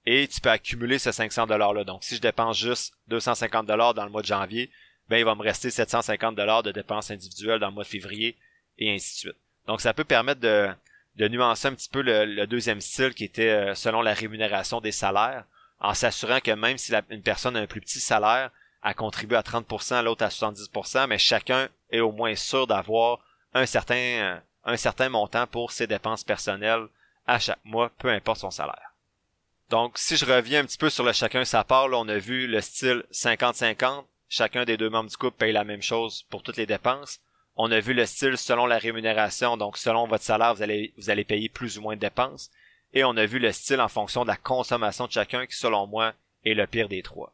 [0.08, 1.84] Et tu peux accumuler ces 500 dollars là.
[1.84, 4.72] Donc si je dépense juste 250 dollars dans le mois de janvier,
[5.08, 8.36] ben il va me rester 750 dollars de dépenses individuelles dans le mois de février
[8.80, 9.42] et ainsi de suite.
[9.68, 10.72] Donc ça peut permettre de
[11.18, 14.92] de nuancer un petit peu le, deuxième style qui était euh, selon la rémunération des
[14.92, 15.46] salaires,
[15.84, 18.50] en s'assurant que même si une personne a un plus petit salaire,
[18.82, 23.19] a contribué à 30%, l'autre à 70%, mais chacun est au moins sûr d'avoir
[23.54, 26.88] un certain, euh, un certain montant pour ses dépenses personnelles
[27.28, 28.93] à chaque mois, peu importe son salaire.
[29.69, 32.17] Donc, si je reviens un petit peu sur le chacun sa part, là, on a
[32.17, 36.43] vu le style 50-50, chacun des deux membres du couple paye la même chose pour
[36.43, 37.19] toutes les dépenses.
[37.56, 41.50] On a vu le style selon la rémunération, donc selon votre salaire, vous allez payer
[41.50, 42.50] plus ou moins de dépenses.
[42.93, 45.88] Et on a vu le style en fonction de la consommation de chacun, qui selon
[45.88, 46.13] moi
[46.45, 47.34] est le pire des trois.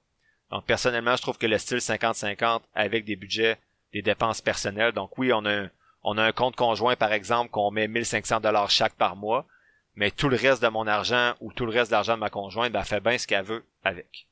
[0.51, 3.57] Donc personnellement, je trouve que le style 50-50 avec des budgets,
[3.93, 5.69] des dépenses personnelles, donc oui, on a un,
[6.03, 9.45] on a un compte conjoint par exemple qu'on met 1500 dollars chaque par mois,
[9.95, 12.29] mais tout le reste de mon argent ou tout le reste de l'argent de ma
[12.29, 14.27] conjointe, ben, fait bien ce qu'elle veut avec.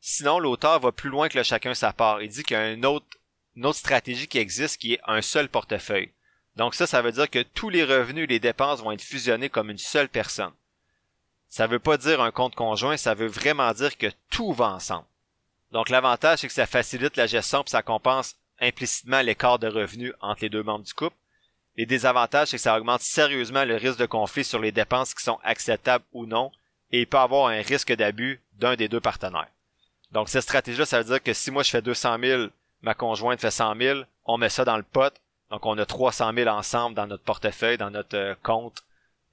[0.00, 2.22] Sinon, l'auteur va plus loin que le chacun sa part.
[2.22, 3.06] Il dit qu'il y a un autre
[3.54, 6.12] une autre stratégie qui existe qui est un seul portefeuille.
[6.56, 9.48] Donc ça, ça veut dire que tous les revenus et les dépenses vont être fusionnés
[9.48, 10.52] comme une seule personne.
[11.52, 15.04] Ça veut pas dire un compte conjoint, ça veut vraiment dire que tout va ensemble.
[15.70, 20.14] Donc l'avantage, c'est que ça facilite la gestion et ça compense implicitement l'écart de revenus
[20.22, 21.14] entre les deux membres du couple.
[21.76, 25.22] Les désavantages, c'est que ça augmente sérieusement le risque de conflit sur les dépenses qui
[25.22, 26.52] sont acceptables ou non,
[26.90, 29.50] et il peut avoir un risque d'abus d'un des deux partenaires.
[30.10, 32.46] Donc cette stratégie-là, ça veut dire que si moi je fais 200 000,
[32.80, 35.12] ma conjointe fait 100 000, on met ça dans le pot,
[35.50, 38.82] donc on a 300 000 ensemble dans notre portefeuille, dans notre euh, compte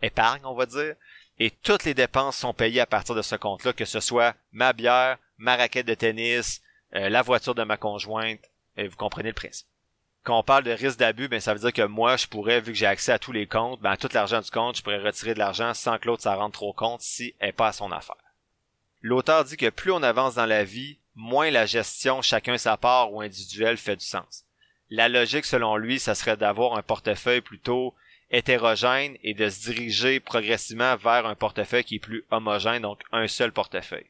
[0.02, 0.96] épargne, on va dire,
[1.40, 4.74] et toutes les dépenses sont payées à partir de ce compte-là, que ce soit ma
[4.74, 6.62] bière, ma raquette de tennis,
[6.96, 8.42] euh, la voiture de ma conjointe,
[8.76, 9.68] et vous comprenez le principe.
[10.24, 12.74] Quand on parle de risque d'abus, ben ça veut dire que moi, je pourrais, vu
[12.74, 15.00] que j'ai accès à tous les comptes, ben à tout l'argent du compte, je pourrais
[15.00, 17.92] retirer de l'argent sans que l'autre ça rentre trop compte si elle n'est pas son
[17.92, 18.16] affaire.
[19.02, 23.14] L'auteur dit que plus on avance dans la vie, moins la gestion chacun sa part
[23.14, 24.44] ou individuelle fait du sens.
[24.90, 27.96] La logique, selon lui, ça serait d'avoir un portefeuille plutôt
[28.32, 33.28] hétérogène et de se diriger progressivement vers un portefeuille qui est plus homogène, donc un
[33.28, 34.08] seul portefeuille.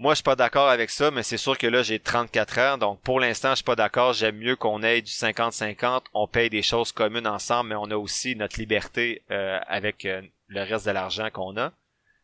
[0.00, 2.78] Moi, je suis pas d'accord avec ça, mais c'est sûr que là, j'ai 34 ans,
[2.78, 4.14] donc pour l'instant, je suis pas d'accord.
[4.14, 6.04] J'aime mieux qu'on ait du 50-50.
[6.14, 10.22] On paye des choses communes ensemble, mais on a aussi notre liberté euh, avec euh,
[10.48, 11.72] le reste de l'argent qu'on a.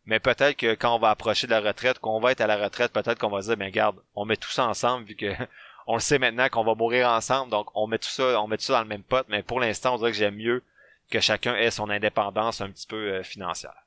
[0.06, 2.56] Mais peut-être que quand on va approcher de la retraite, qu'on va être à la
[2.56, 5.34] retraite, peut-être qu'on va dire, ben garde, on met tout ça ensemble, vu que
[5.86, 8.56] on le sait maintenant qu'on va mourir ensemble, donc on met tout ça, on met
[8.56, 9.26] tout ça dans le même pot.
[9.28, 10.62] Mais pour l'instant, on dirait que j'aime mieux
[11.10, 13.86] que chacun ait son indépendance un petit peu euh, financière.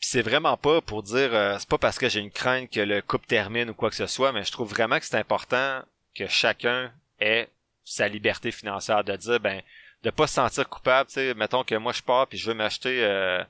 [0.00, 3.02] C'est vraiment pas pour dire euh, c'est pas parce que j'ai une crainte que le
[3.02, 5.82] couple termine ou quoi que ce soit, mais je trouve vraiment que c'est important
[6.14, 7.48] que chacun ait
[7.84, 9.62] sa liberté financière de dire ben
[10.02, 12.54] de pas se sentir coupable, tu sais, mettons que moi je pars puis je veux
[12.54, 13.44] m'acheter euh,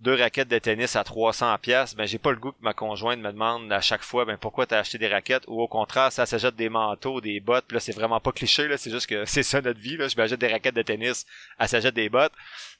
[0.00, 3.20] deux raquettes de tennis à 300 pièces, ben j'ai pas le goût que ma conjointe
[3.20, 5.44] me demande à chaque fois ben pourquoi t'as acheté des raquettes?
[5.46, 8.66] Ou au contraire ça s'achète des manteaux, des bottes, puis là c'est vraiment pas cliché
[8.66, 11.26] là, c'est juste que c'est ça notre vie là, je m'achète des raquettes de tennis,
[11.58, 12.32] elle s'achète des bottes,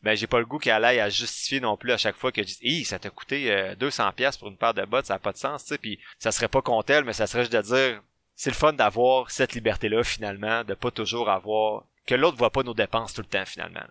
[0.03, 2.43] ben j'ai pas le goût qu'elle aille à justifier non plus à chaque fois que
[2.43, 5.19] je dis ça t'a coûté 200 euh, pièces pour une paire de bottes, ça a
[5.19, 7.53] pas de sens, tu sais, puis ça serait pas contre elle, mais ça serait juste
[7.53, 8.03] de dire
[8.35, 12.51] c'est le fun d'avoir cette liberté là finalement, de pas toujours avoir que l'autre voit
[12.51, 13.85] pas nos dépenses tout le temps finalement.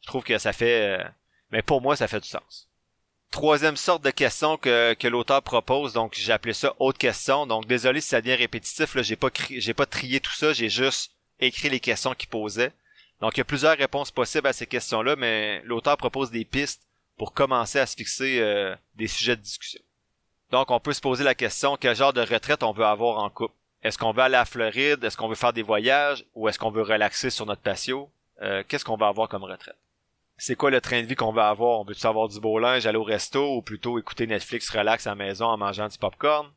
[0.00, 1.04] Je trouve que ça fait euh,
[1.50, 2.68] mais pour moi, ça fait du sens.
[3.30, 7.46] Troisième sorte de question que, l'auteur propose, donc j'ai appelé ça autre question.
[7.46, 10.68] Donc désolé si ça devient répétitif, là, j'ai pas j'ai pas trié tout ça, j'ai
[10.68, 12.72] juste écrit les questions qu'il posait.
[13.20, 16.82] Donc il y a plusieurs réponses possibles à ces questions-là, mais l'auteur propose des pistes
[17.16, 19.80] pour commencer à se fixer euh, des sujets de discussion.
[20.50, 23.30] Donc on peut se poser la question quel genre de retraite on veut avoir en
[23.30, 23.54] couple?
[23.82, 26.70] Est-ce qu'on veut aller à Floride, est-ce qu'on veut faire des voyages, ou est-ce qu'on
[26.70, 28.10] veut relaxer sur notre patio?
[28.42, 29.76] Euh, qu'est-ce qu'on va avoir comme retraite?
[30.36, 31.80] C'est quoi le train de vie qu'on va avoir?
[31.80, 35.10] On veut-tu avoir du beau linge, aller au resto ou plutôt écouter Netflix relax à
[35.10, 36.50] la maison en mangeant du popcorn?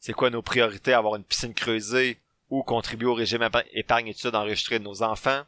[0.00, 0.92] C'est quoi nos priorités?
[0.92, 5.42] Avoir une piscine creusée ou contribuer au régime épargne études enregistré de nos enfants?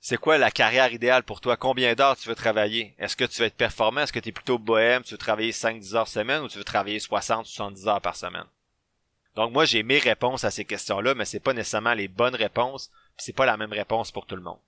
[0.00, 1.56] C'est quoi la carrière idéale pour toi?
[1.56, 2.94] Combien d'heures tu veux travailler?
[2.98, 4.00] Est-ce que tu veux être performant?
[4.00, 5.02] Est-ce que tu es plutôt bohème?
[5.04, 8.46] Tu veux travailler 5-10 heures semaine ou tu veux travailler 60-70 heures par semaine?
[9.36, 12.90] Donc moi, j'ai mes réponses à ces questions-là, mais c'est pas nécessairement les bonnes réponses,
[13.16, 14.58] c'est pas la même réponse pour tout le monde.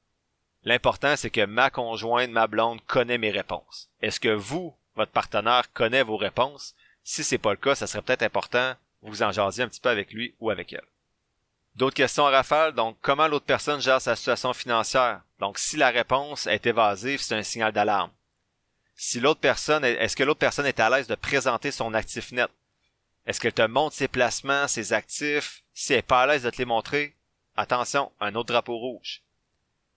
[0.65, 3.91] L'important, c'est que ma conjointe, ma blonde, connaît mes réponses.
[4.01, 6.75] Est-ce que vous, votre partenaire, connaît vos réponses?
[7.03, 8.75] Si c'est pas le cas, ça serait peut-être important
[9.05, 10.87] vous en jasiez un petit peu avec lui ou avec elle.
[11.77, 12.73] D'autres questions à rafale?
[12.73, 15.23] Donc, comment l'autre personne gère sa situation financière?
[15.41, 18.13] Donc, si la réponse est évasive, c'est un signal d'alarme.
[18.97, 22.51] Si l'autre personne, est-ce que l'autre personne est à l'aise de présenter son actif net?
[23.27, 25.65] Est-ce qu'elle te montre ses placements, ses actifs?
[25.73, 27.17] Si elle est pas à l'aise de te les montrer,
[27.57, 29.23] attention, un autre drapeau rouge.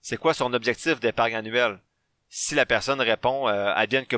[0.00, 1.80] C'est quoi son objectif d'épargne annuelle?
[2.28, 4.16] Si la personne répond euh, advienne que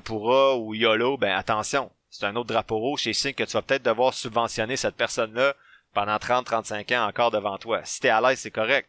[0.57, 3.85] ou YOLO, ben attention, c'est un autre drapeau rouge et signe que tu vas peut-être
[3.85, 5.55] devoir subventionner cette personne-là
[5.95, 7.81] pendant 30-35 ans encore devant toi.
[7.85, 8.89] Si t'es à l'aise, c'est correct,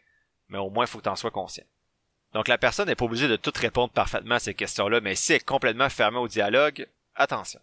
[0.49, 1.63] mais au moins il faut que t'en sois conscient.
[2.33, 5.33] Donc la personne n'est pas obligée de tout répondre parfaitement à ces questions-là, mais si
[5.33, 7.59] elle est complètement fermée au dialogue, attention.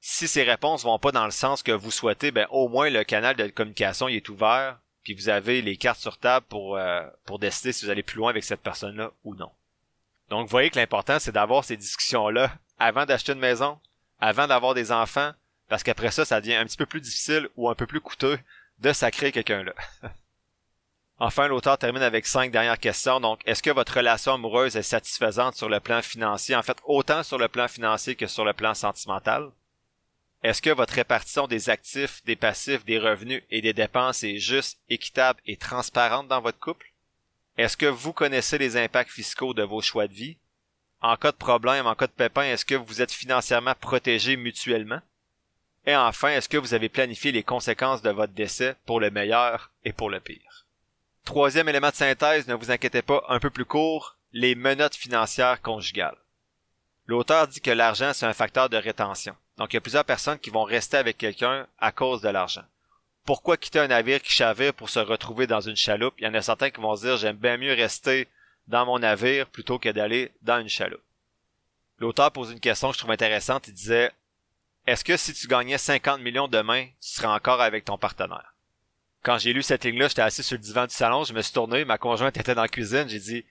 [0.00, 3.04] Si ces réponses vont pas dans le sens que vous souhaitez, ben au moins le
[3.04, 7.38] canal de communication est ouvert, puis vous avez les cartes sur table pour, euh, pour
[7.38, 9.50] décider si vous allez plus loin avec cette personne-là ou non.
[10.30, 13.78] Donc, vous voyez que l'important, c'est d'avoir ces discussions-là avant d'acheter une maison,
[14.18, 15.32] avant d'avoir des enfants,
[15.68, 18.38] parce qu'après ça, ça devient un petit peu plus difficile ou un peu plus coûteux
[18.78, 19.74] de sacrer quelqu'un-là.
[21.18, 23.20] enfin, l'auteur termine avec cinq dernières questions.
[23.20, 26.56] Donc, est-ce que votre relation amoureuse est satisfaisante sur le plan financier?
[26.56, 29.50] En fait, autant sur le plan financier que sur le plan sentimental.
[30.44, 34.78] Est-ce que votre répartition des actifs, des passifs, des revenus et des dépenses est juste,
[34.90, 36.92] équitable et transparente dans votre couple?
[37.56, 40.36] Est-ce que vous connaissez les impacts fiscaux de vos choix de vie?
[41.00, 45.00] En cas de problème, en cas de pépin, est-ce que vous êtes financièrement protégés mutuellement?
[45.86, 49.70] Et enfin, est-ce que vous avez planifié les conséquences de votre décès pour le meilleur
[49.86, 50.66] et pour le pire?
[51.24, 55.62] Troisième élément de synthèse, ne vous inquiétez pas, un peu plus court, les menottes financières
[55.62, 56.18] conjugales.
[57.06, 59.34] L'auteur dit que l'argent, c'est un facteur de rétention.
[59.58, 62.64] Donc, il y a plusieurs personnes qui vont rester avec quelqu'un à cause de l'argent.
[63.24, 66.14] Pourquoi quitter un navire qui chavire pour se retrouver dans une chaloupe?
[66.18, 68.28] Il y en a certains qui vont se dire, j'aime bien mieux rester
[68.66, 71.00] dans mon navire plutôt que d'aller dans une chaloupe.
[71.98, 73.68] L'auteur pose une question que je trouve intéressante.
[73.68, 74.12] Il disait,
[74.86, 78.54] est-ce que si tu gagnais 50 millions demain, tu serais encore avec ton partenaire?
[79.22, 81.54] Quand j'ai lu cette ligne-là, j'étais assis sur le divan du salon, je me suis
[81.54, 83.46] tourné, ma conjointe était dans la cuisine, j'ai dit,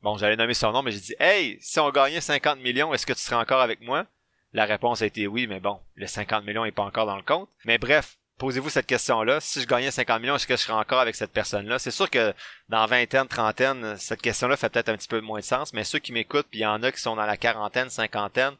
[0.00, 3.04] bon, j'allais nommer son nom, mais j'ai dit, hey, si on gagnait 50 millions, est-ce
[3.04, 4.06] que tu serais encore avec moi?
[4.52, 7.22] La réponse a été oui, mais bon, le 50 millions est pas encore dans le
[7.22, 7.48] compte.
[7.64, 9.40] Mais bref, posez-vous cette question-là.
[9.40, 11.78] Si je gagnais 50 millions, est-ce que je serais encore avec cette personne-là?
[11.78, 12.34] C'est sûr que
[12.68, 15.98] dans vingtaine, trentaine, cette question-là fait peut-être un petit peu moins de sens, mais ceux
[15.98, 18.54] qui m'écoutent, puis il y en a qui sont dans la quarantaine, cinquantaine,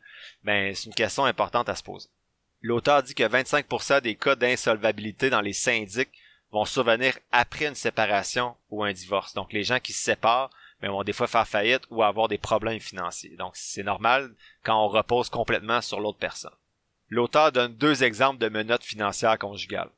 [0.45, 2.09] ben, c'est une question importante à se poser.
[2.63, 6.11] L'auteur dit que 25% des cas d'insolvabilité dans les syndics
[6.51, 9.35] vont survenir après une séparation ou un divorce.
[9.35, 12.39] Donc, les gens qui se séparent, mais vont des fois faire faillite ou avoir des
[12.39, 13.37] problèmes financiers.
[13.37, 16.53] Donc, c'est normal quand on repose complètement sur l'autre personne.
[17.09, 19.91] L'auteur donne deux exemples de menottes financières conjugales.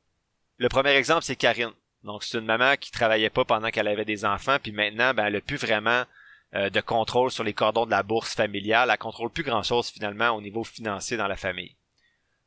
[0.57, 1.71] Le premier exemple, c'est Karine.
[2.03, 5.25] Donc, c'est une maman qui travaillait pas pendant qu'elle avait des enfants, puis maintenant, ben,
[5.25, 6.03] elle a plus vraiment
[6.55, 8.89] euh, de contrôle sur les cordons de la bourse familiale.
[8.91, 11.75] Elle contrôle plus grand-chose finalement au niveau financier dans la famille.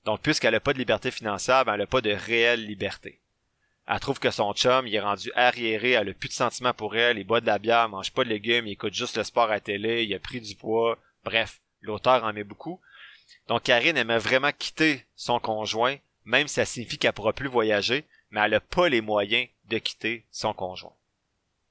[0.05, 3.21] Donc, puisqu'elle n'a pas de liberté financière, ben, elle n'a pas de réelle liberté.
[3.87, 6.97] Elle trouve que son chum, il est rendu arriéré, elle a plus de sentiments pour
[6.97, 9.51] elle, il boit de la bière, mange pas de légumes, il écoute juste le sport
[9.51, 10.99] à télé, il a pris du poids.
[11.25, 12.81] Bref, l'auteur en met beaucoup.
[13.49, 18.05] Donc Karine aimerait vraiment quitter son conjoint, même si ça signifie qu'elle pourra plus voyager,
[18.31, 20.95] mais elle n'a pas les moyens de quitter son conjoint.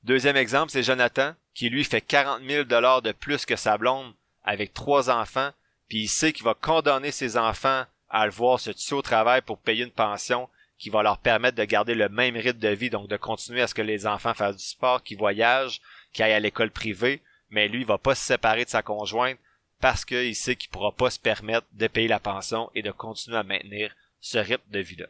[0.04, 4.14] Deuxième exemple, c'est Jonathan, qui lui fait 40 000 dollars de plus que sa blonde
[4.44, 5.52] avec trois enfants,
[5.88, 9.42] puis il sait qu'il va condamner ses enfants à le voir se tuer au travail
[9.42, 10.50] pour payer une pension
[10.82, 13.68] qui va leur permettre de garder le même rythme de vie, donc de continuer à
[13.68, 15.80] ce que les enfants fassent du sport, qu'ils voyagent,
[16.12, 19.38] qu'ils aillent à l'école privée, mais lui, il va pas se séparer de sa conjointe
[19.80, 23.38] parce qu'il sait qu'il pourra pas se permettre de payer la pension et de continuer
[23.38, 25.06] à maintenir ce rythme de vie-là.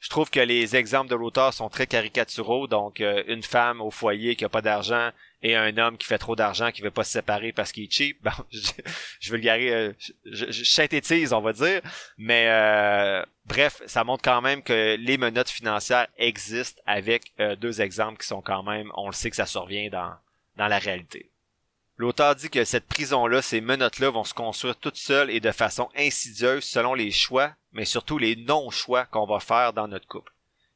[0.00, 3.90] Je trouve que les exemples de l'auteur sont très caricaturaux, donc euh, une femme au
[3.90, 5.10] foyer qui a pas d'argent
[5.44, 7.92] et un homme qui fait trop d'argent qui veut pas se séparer parce qu'il est
[7.92, 8.18] cheap.
[8.24, 8.58] Bon, je,
[9.20, 9.92] je veux le garer, euh,
[10.24, 11.80] je, je, synthétise, on va dire,
[12.18, 18.18] mais euh, bref, ça montre quand même que les menottes financières existent avec deux exemples
[18.18, 20.14] qui sont quand même, on le sait que ça survient dans
[20.56, 21.30] dans la réalité.
[21.96, 25.88] L'auteur dit que cette prison-là, ces menottes-là vont se construire toutes seules et de façon
[25.96, 30.32] insidieuse selon les choix, mais surtout les non-choix qu'on va faire dans notre couple.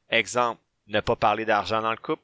[0.09, 2.23] Exemple, ne pas parler d'argent dans le couple.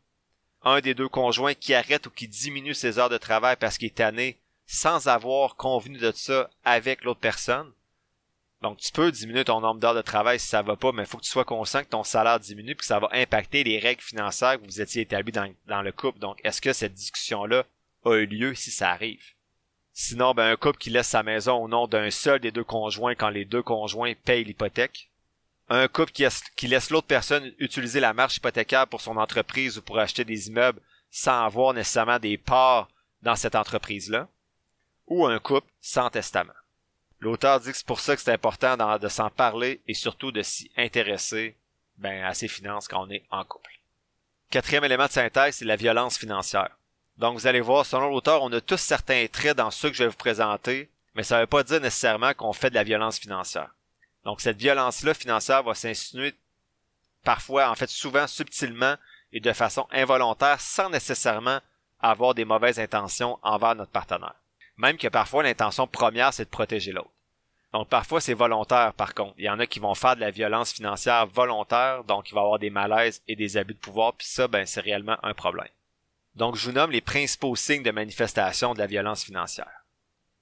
[0.65, 3.87] Un des deux conjoints qui arrête ou qui diminue ses heures de travail parce qu'il
[3.87, 7.71] est tanné sans avoir convenu de ça avec l'autre personne.
[8.61, 11.05] Donc, tu peux diminuer ton nombre d'heures de travail si ça va pas, mais il
[11.05, 13.77] faut que tu sois conscient que ton salaire diminue puis que ça va impacter les
[13.77, 16.17] règles financières que vous étiez établies dans, le couple.
[16.17, 17.65] Donc, est-ce que cette discussion-là
[18.05, 19.23] a eu lieu si ça arrive?
[19.93, 23.13] Sinon, ben, un couple qui laisse sa maison au nom d'un seul des deux conjoints
[23.13, 25.11] quand les deux conjoints payent l'hypothèque.
[25.69, 29.97] Un couple qui, laisse l'autre personne utiliser la marche hypothécaire pour son entreprise ou pour
[29.97, 32.87] acheter des immeubles sans avoir nécessairement des parts
[33.23, 34.27] dans cette entreprise-là.
[35.07, 36.53] Ou un couple sans testament.
[37.19, 40.41] L'auteur dit que c'est pour ça que c'est important de s'en parler et surtout de
[40.41, 41.55] s'y intéresser
[41.97, 43.79] ben, à ses finances quand on est en couple.
[44.51, 46.77] Quatrième élément de synthèse, c'est la violence financière.
[47.17, 50.03] Donc vous allez voir, selon l'auteur, on a tous certains traits dans ceux que je
[50.03, 53.17] vais vous présenter, mais ça ne veut pas dire nécessairement qu'on fait de la violence
[53.17, 53.74] financière.
[54.25, 56.33] Donc cette violence-là financière va s'insinuer
[57.23, 58.95] parfois, en fait souvent subtilement
[59.31, 61.59] et de façon involontaire sans nécessairement
[61.99, 64.35] avoir des mauvaises intentions envers notre partenaire.
[64.77, 67.09] Même que parfois l'intention première c'est de protéger l'autre.
[67.71, 69.35] Donc parfois c'est volontaire par contre.
[69.37, 72.41] Il y en a qui vont faire de la violence financière volontaire, donc il va
[72.41, 75.33] y avoir des malaises et des abus de pouvoir, puis ça ben c'est réellement un
[75.33, 75.69] problème.
[76.35, 79.84] Donc, je vous nomme les principaux signes de manifestation de la violence financière.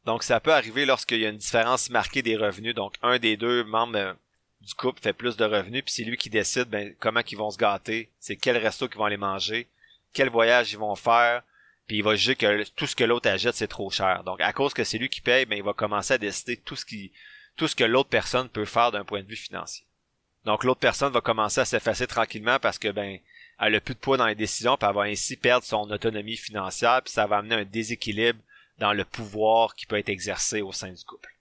[0.06, 2.76] Donc, ça peut arriver lorsqu'il y a une différence marquée des revenus.
[2.76, 4.14] Donc, un des deux membres euh,
[4.62, 7.52] du couple fait plus de revenus, puis c'est lui qui décide ben, comment ils vont
[7.52, 9.68] se gâter, c'est quel resto qu'ils vont aller manger,
[10.14, 11.44] quel voyage ils vont faire,
[11.88, 14.24] puis il va juger que tout ce que l'autre achète, c'est trop cher.
[14.24, 16.76] Donc, à cause que c'est lui qui paye, ben, il va commencer à décider tout
[16.76, 17.12] ce qui,
[17.56, 19.86] tout ce que l'autre personne peut faire d'un point de vue financier.
[20.46, 23.20] Donc, l'autre personne va commencer à s'effacer tranquillement parce que, ben,
[23.60, 26.38] elle a plus de poids dans les décisions, puis elle va ainsi perdre son autonomie
[26.38, 28.40] financière, puis ça va amener un déséquilibre
[28.80, 31.34] dans le pouvoir qui peut être exercé au sein du couple.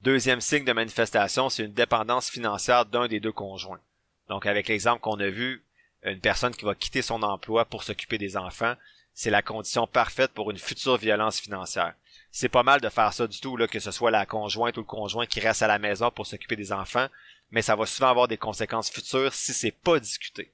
[0.00, 3.80] Deuxième signe de manifestation, c'est une dépendance financière d'un des deux conjoints.
[4.28, 5.64] Donc avec l'exemple qu'on a vu,
[6.04, 8.74] une personne qui va quitter son emploi pour s'occuper des enfants,
[9.14, 11.94] c'est la condition parfaite pour une future violence financière.
[12.30, 14.80] C'est pas mal de faire ça du tout, là, que ce soit la conjointe ou
[14.80, 17.08] le conjoint qui reste à la maison pour s'occuper des enfants,
[17.50, 20.52] mais ça va souvent avoir des conséquences futures si c'est pas discuté.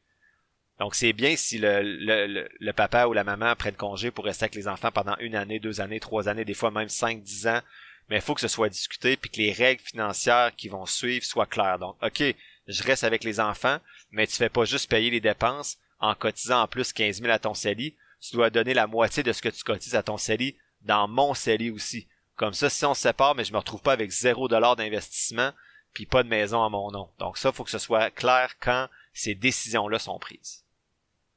[0.79, 4.69] Donc c'est bien si le, papa ou la maman prennent congé pour rester avec les
[4.69, 7.61] enfants pendant une année, deux années, trois années, des fois même cinq, dix ans.
[8.09, 11.25] Mais il faut que ce soit discuté puis que les règles financières qui vont suivre
[11.25, 11.79] soient claires.
[11.79, 12.23] Donc, OK,
[12.67, 13.79] je reste avec les enfants,
[14.11, 17.39] mais tu fais pas juste payer les dépenses en cotisant en plus 15 000 à
[17.39, 17.95] ton CELI.
[18.21, 21.35] tu dois donner la moitié de ce que tu cotises à ton CELI dans mon
[21.35, 22.09] CELI aussi.
[22.37, 25.53] Comme ça, si on se sépare, mais je me retrouve pas avec zéro dollar d'investissement,
[25.93, 27.09] puis pas de maison à mon nom.
[27.19, 30.64] Donc ça, faut que ce soit clair quand ces décisions-là sont prises.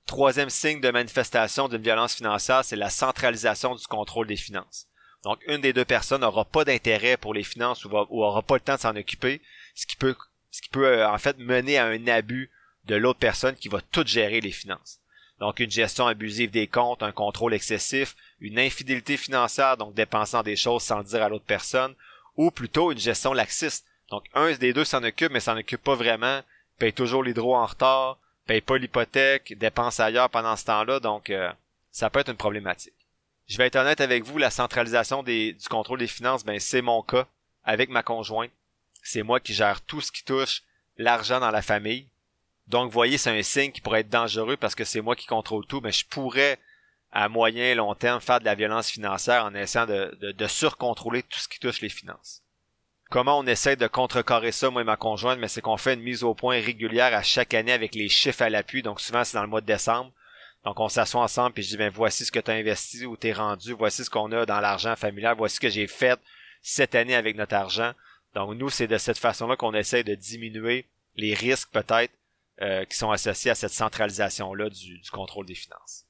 [0.07, 4.87] Troisième signe de manifestation d'une violence financière, c'est la centralisation du contrôle des finances.
[5.23, 8.55] Donc, une des deux personnes n'aura pas d'intérêt pour les finances ou, n'aura aura pas
[8.55, 9.41] le temps de s'en occuper,
[9.75, 10.15] ce qui peut,
[10.49, 12.49] ce qui peut euh, en fait mener à un abus
[12.85, 14.99] de l'autre personne qui va tout gérer les finances.
[15.41, 20.55] Donc, une gestion abusive des comptes, un contrôle excessif, une infidélité financière, donc dépensant des
[20.55, 21.93] choses sans dire à l'autre personne,
[22.37, 23.85] ou plutôt une gestion laxiste.
[24.09, 26.41] Donc, un des deux s'en occupe, mais s'en occupe pas vraiment,
[26.79, 28.17] paye toujours l'hydro en retard,
[28.47, 31.51] paye pas l'hypothèque, dépense ailleurs pendant ce temps-là, donc euh,
[31.91, 32.93] ça peut être une problématique.
[33.47, 37.01] Je vais être honnête avec vous, la centralisation du contrôle des finances, ben c'est mon
[37.01, 37.27] cas
[37.63, 38.51] avec ma conjointe.
[39.03, 40.63] C'est moi qui gère tout ce qui touche
[40.97, 42.07] l'argent dans la famille.
[42.67, 45.25] Donc, vous voyez, c'est un signe qui pourrait être dangereux parce que c'est moi qui
[45.25, 46.59] contrôle tout, mais je pourrais,
[47.11, 50.47] à moyen et long terme, faire de la violence financière en essayant de, de, de
[50.47, 52.41] surcontrôler tout ce qui touche les finances.
[53.09, 56.01] Comment on essaie de contrecarrer ça, moi et ma conjointe, mais c'est qu'on fait une
[56.01, 59.37] mise au point régulière à chaque année avec les chiffres à l'appui, donc souvent c'est
[59.37, 60.11] dans le mois de décembre.
[60.65, 63.15] Donc on s'assoit ensemble puis je dis ben voici ce que tu as investi ou
[63.15, 66.19] t'es rendu, voici ce qu'on a dans l'argent familial, voici ce que j'ai fait
[66.61, 67.93] cette année avec notre argent.
[68.35, 70.85] Donc nous c'est de cette façon-là qu'on essaie de diminuer
[71.15, 72.13] les risques peut-être
[72.61, 76.05] euh, qui sont associés à cette centralisation-là du, contrôle des finances.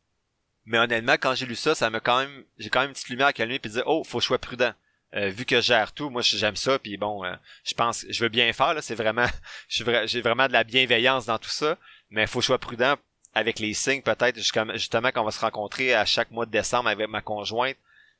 [0.65, 3.09] Mais honnêtement, quand j'ai lu ça, ça m'a quand même, j'ai quand même une petite
[3.09, 4.73] lumière à calmer puis dire oh faut que je sois prudent.
[5.17, 8.23] Euh, vu que je gère tout, moi j'aime ça, puis bon, euh, je pense, je
[8.23, 9.25] veux bien faire, c'est vraiment,
[9.67, 11.77] j'ai vraiment de la bienveillance dans tout ça,
[12.11, 12.95] mais il faut que je sois prudent
[13.33, 17.07] avec les signes, peut-être justement qu'on va se rencontrer à chaque mois de décembre avec
[17.07, 17.77] ma conjointe,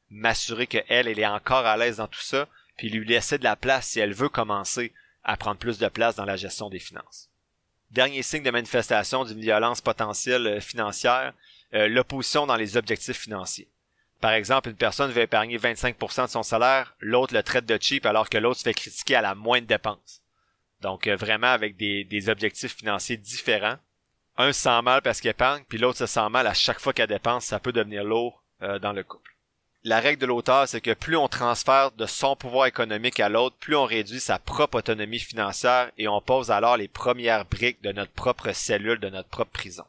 [0.10, 3.56] m'assurer qu'elle, elle est encore à l'aise dans tout ça, puis lui laisser de la
[3.56, 4.92] place si elle veut commencer
[5.24, 7.30] à prendre plus de place dans la gestion des finances.
[7.92, 11.34] Dernier signe de manifestation d'une violence potentielle euh, financière,
[11.74, 13.68] l'opposition dans les objectifs financiers.
[14.20, 18.06] Par exemple, une personne veut épargner 25% de son salaire, l'autre le traite de cheap
[18.06, 20.22] alors que l'autre se fait critiquer à la moindre dépense.
[20.82, 23.78] Donc euh, vraiment avec des, objectifs financiers différents.
[24.38, 26.94] Un se sent mal parce qu'il épargne, puis l'autre se sent mal à chaque fois
[26.94, 29.36] qu'elle dépense, ça peut devenir lourd euh, dans le couple.
[29.84, 33.56] La règle de l'auteur, c'est que plus on transfère de son pouvoir économique à l'autre,
[33.58, 37.92] plus on réduit sa propre autonomie financière et on pose alors les premières briques de
[37.92, 39.86] notre propre cellule, de notre propre prison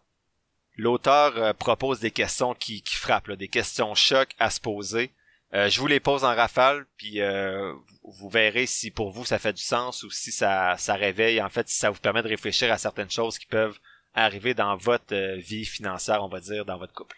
[0.79, 5.12] l'auteur euh, propose des questions qui, frappent, des questions choc à se poser.
[5.55, 7.72] Euh, je vous les pose en rafale, puis euh,
[8.05, 11.49] vous verrez si pour vous ça fait du sens ou si ça, ça réveille, en
[11.49, 13.79] fait, si ça vous permet de réfléchir à certaines choses qui peuvent
[14.14, 17.16] arriver dans votre vie financière, on va dire, dans votre couple.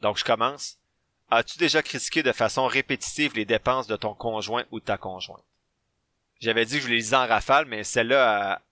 [0.00, 0.78] Donc je commence.
[1.30, 5.44] As-tu déjà critiqué de façon répétitive les dépenses de ton conjoint ou de ta conjointe?
[6.40, 8.62] J'avais dit que je les lisais en rafale, mais celle-là,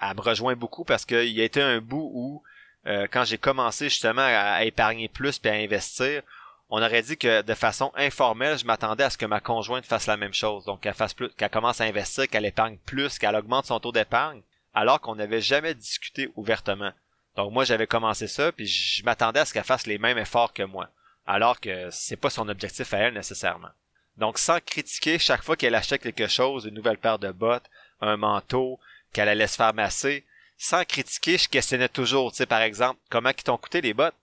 [0.00, 2.42] elle, me rejoint beaucoup parce qu'il y a été un bout où
[2.86, 6.22] euh, quand j'ai commencé justement à, épargner plus puis à investir,
[6.70, 10.06] on aurait dit que de façon informelle, je m'attendais à ce que ma conjointe fasse
[10.06, 10.64] la même chose.
[10.64, 13.92] Donc qu'elle fasse plus, qu'elle commence à investir, qu'elle épargne plus, qu'elle augmente son taux
[13.92, 14.42] d'épargne,
[14.74, 16.92] alors qu'on n'avait jamais discuté ouvertement.
[17.36, 20.52] Donc moi j'avais commencé ça, puis je m'attendais à ce qu'elle fasse les mêmes efforts
[20.52, 20.88] que moi,
[21.26, 23.70] alors que c'est pas son objectif à elle nécessairement.
[24.16, 27.68] Donc sans critiquer chaque fois qu'elle achète quelque chose, une nouvelle paire de bottes,
[28.00, 28.78] un manteau,
[29.12, 30.24] qu'elle allait se faire masser,
[30.64, 34.14] sans critiquer, je questionnais toujours, tu sais, par exemple, comment qui t'ont coûté les bottes?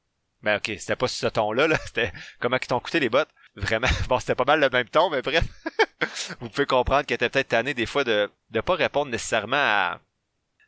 [0.42, 3.30] Ben ok, c'était pas ce ton-là, là, c'était comment qui t'ont coûté les bottes?
[3.56, 5.44] Vraiment, bon, c'était pas mal le même ton, mais bref.
[6.39, 10.00] Vous pouvez comprendre qu'elle était peut-être tannée des fois de ne pas répondre nécessairement à,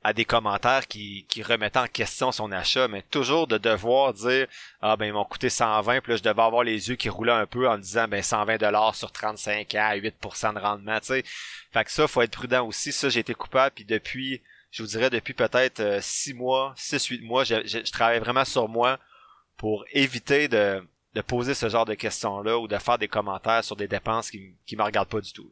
[0.04, 4.46] à des commentaires qui, qui remettaient en question son achat, mais toujours de devoir dire
[4.80, 7.32] Ah ben ils m'ont coûté 120, puis là je devais avoir les yeux qui roulaient
[7.32, 11.24] un peu en disant ben 120 dollars sur 35 ans, 8% de rendement, tu sais.
[11.72, 12.92] Fait que ça, faut être prudent aussi.
[12.92, 14.44] Ça, j'ai été coupable, puis depuis
[14.74, 18.68] je vous dirais depuis peut-être euh, six mois, six, huit mois, je, travaille vraiment sur
[18.68, 19.00] moi
[19.56, 23.76] pour éviter de, de poser ce genre de questions-là ou de faire des commentaires sur
[23.76, 25.48] des dépenses qui, qui me regardent pas du tout.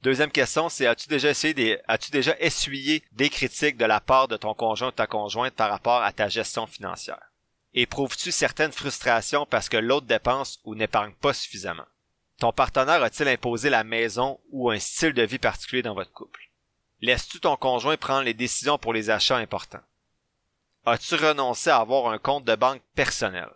[0.00, 4.26] Deuxième question, c'est as-tu déjà essayé des, as-tu déjà essuyé des critiques de la part
[4.26, 7.30] de ton conjoint ou ta conjointe par rapport à ta gestion financière?
[7.74, 11.84] Éprouves-tu certaines frustrations parce que l'autre dépense ou n'épargne pas suffisamment?
[12.38, 16.45] Ton partenaire a-t-il imposé la maison ou un style de vie particulier dans votre couple?
[17.00, 19.82] Laisses-tu ton conjoint prendre les décisions pour les achats importants?
[20.86, 23.50] As-tu renoncé à avoir un compte de banque personnel?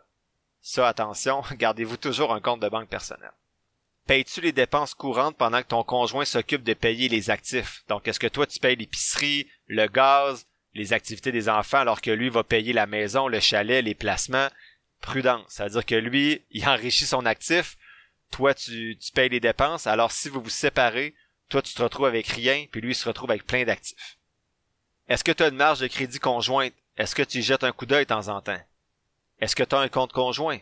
[0.60, 3.32] Ça, attention, gardez-vous toujours un compte de banque personnel.
[4.06, 7.84] Payes-tu les dépenses courantes pendant que ton conjoint s'occupe de payer les actifs?
[7.88, 12.10] Donc, est-ce que toi, tu payes l'épicerie, le gaz, les activités des enfants, alors que
[12.10, 14.48] lui va payer la maison, le chalet, les placements?
[15.00, 15.46] Prudence.
[15.48, 17.76] C'est-à-dire que lui, il enrichit son actif,
[18.30, 21.14] toi, tu, tu payes les dépenses, alors si vous vous séparez,
[21.50, 24.18] toi, tu te retrouves avec rien, puis lui, il se retrouve avec plein d'actifs.
[25.08, 26.72] Est-ce que tu as une marge de crédit conjointe?
[26.96, 28.60] Est-ce que tu jettes un coup d'œil de temps en temps?
[29.40, 30.58] Est-ce que tu as un compte conjoint?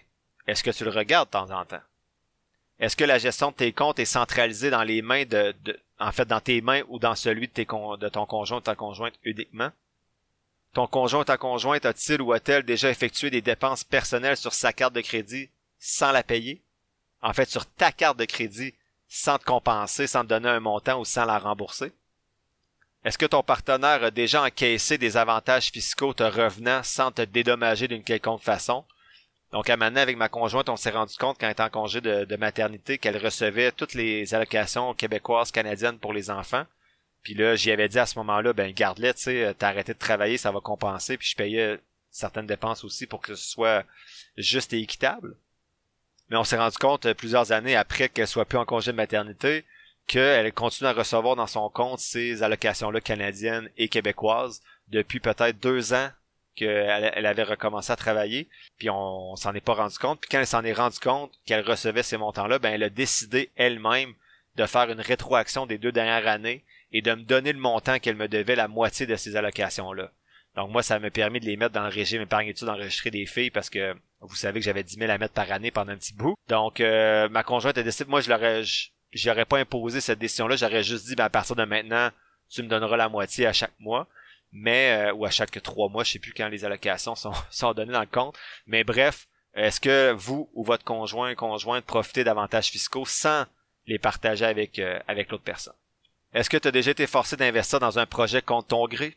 [0.49, 1.83] est-ce que tu le regardes de temps en temps?
[2.81, 5.55] Est-ce que la gestion de tes comptes est centralisée dans les mains de,
[5.99, 9.71] en fait, dans tes mains ou dans celui de ton conjoint ou ta conjointe uniquement?
[10.73, 14.73] Ton conjoint ou ta conjointe a-t-il ou a-t-elle déjà effectué des dépenses personnelles sur sa
[14.73, 16.63] carte de crédit sans la payer?
[17.21, 18.75] En fait, sur ta carte de crédit
[19.09, 21.93] sans te compenser, sans te donner un montant ou sans la rembourser?
[23.05, 27.89] Est-ce que ton partenaire a déjà encaissé des avantages fiscaux te revenant sans te dédommager
[27.89, 28.85] d'une quelconque façon?
[29.53, 32.01] Donc, à maintenant, avec ma conjointe, on s'est rendu compte, quand elle était en congé
[32.03, 36.67] de, maternité, qu'elle recevait toutes les allocations québécoises, canadiennes pour les enfants.
[37.23, 39.99] Puis là, j'y avais dit à ce moment-là, ben garde-les, tu sais, t'as arrêté de
[39.99, 41.17] travailler, ça va compenser.
[41.17, 41.79] Puis je payais
[42.11, 43.85] certaines dépenses aussi pour que ce soit
[44.37, 45.37] juste et équitable.
[46.31, 48.97] Mais on s'est rendu compte euh, plusieurs années après qu'elle soit plus en congé de
[48.97, 49.65] maternité
[50.09, 55.93] qu'elle continue à recevoir dans son compte ces allocations-là canadiennes et québécoises depuis peut-être deux
[55.93, 56.09] ans
[56.57, 58.49] qu'elle elle avait recommencé à travailler,
[58.79, 60.21] puis on, s'en est pas rendu compte.
[60.21, 63.51] Puis quand elle s'en est rendu compte qu'elle recevait ces montants-là, ben elle a décidé
[63.55, 64.15] elle-même
[64.57, 68.17] de faire une rétroaction des deux dernières années et de me donner le montant qu'elle
[68.17, 70.11] me devait la moitié de ces allocations-là.
[70.57, 73.51] Donc moi, ça m'a permis de les mettre dans le régime épargne-études d'enregistrer des filles
[73.51, 76.15] parce que vous savez que j'avais 10 000 à mettre par année pendant un petit
[76.15, 76.35] bout.
[76.49, 78.63] Donc euh, ma conjointe a décidé, moi je l'aurais,
[79.13, 82.11] j'aurais pas imposé cette décision-là, j'aurais juste dit, ben, à partir de maintenant,
[82.49, 84.09] tu me donneras la moitié à chaque mois.
[84.51, 87.73] Mais euh, ou à chaque trois mois, je sais plus quand les allocations sont, sont
[87.75, 88.37] données dans le compte.
[88.67, 93.45] Mais bref, est-ce que vous ou votre conjoint conjointe profitez d'avantages fiscaux sans
[93.87, 95.75] les partager avec euh, avec l'autre personne?
[96.33, 99.17] Est-ce que tu as déjà été forcé d'investir dans un projet contre ton gré?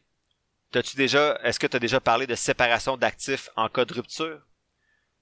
[0.72, 4.42] T'as-tu déjà est-ce que tu as déjà parlé de séparation d'actifs en cas de rupture?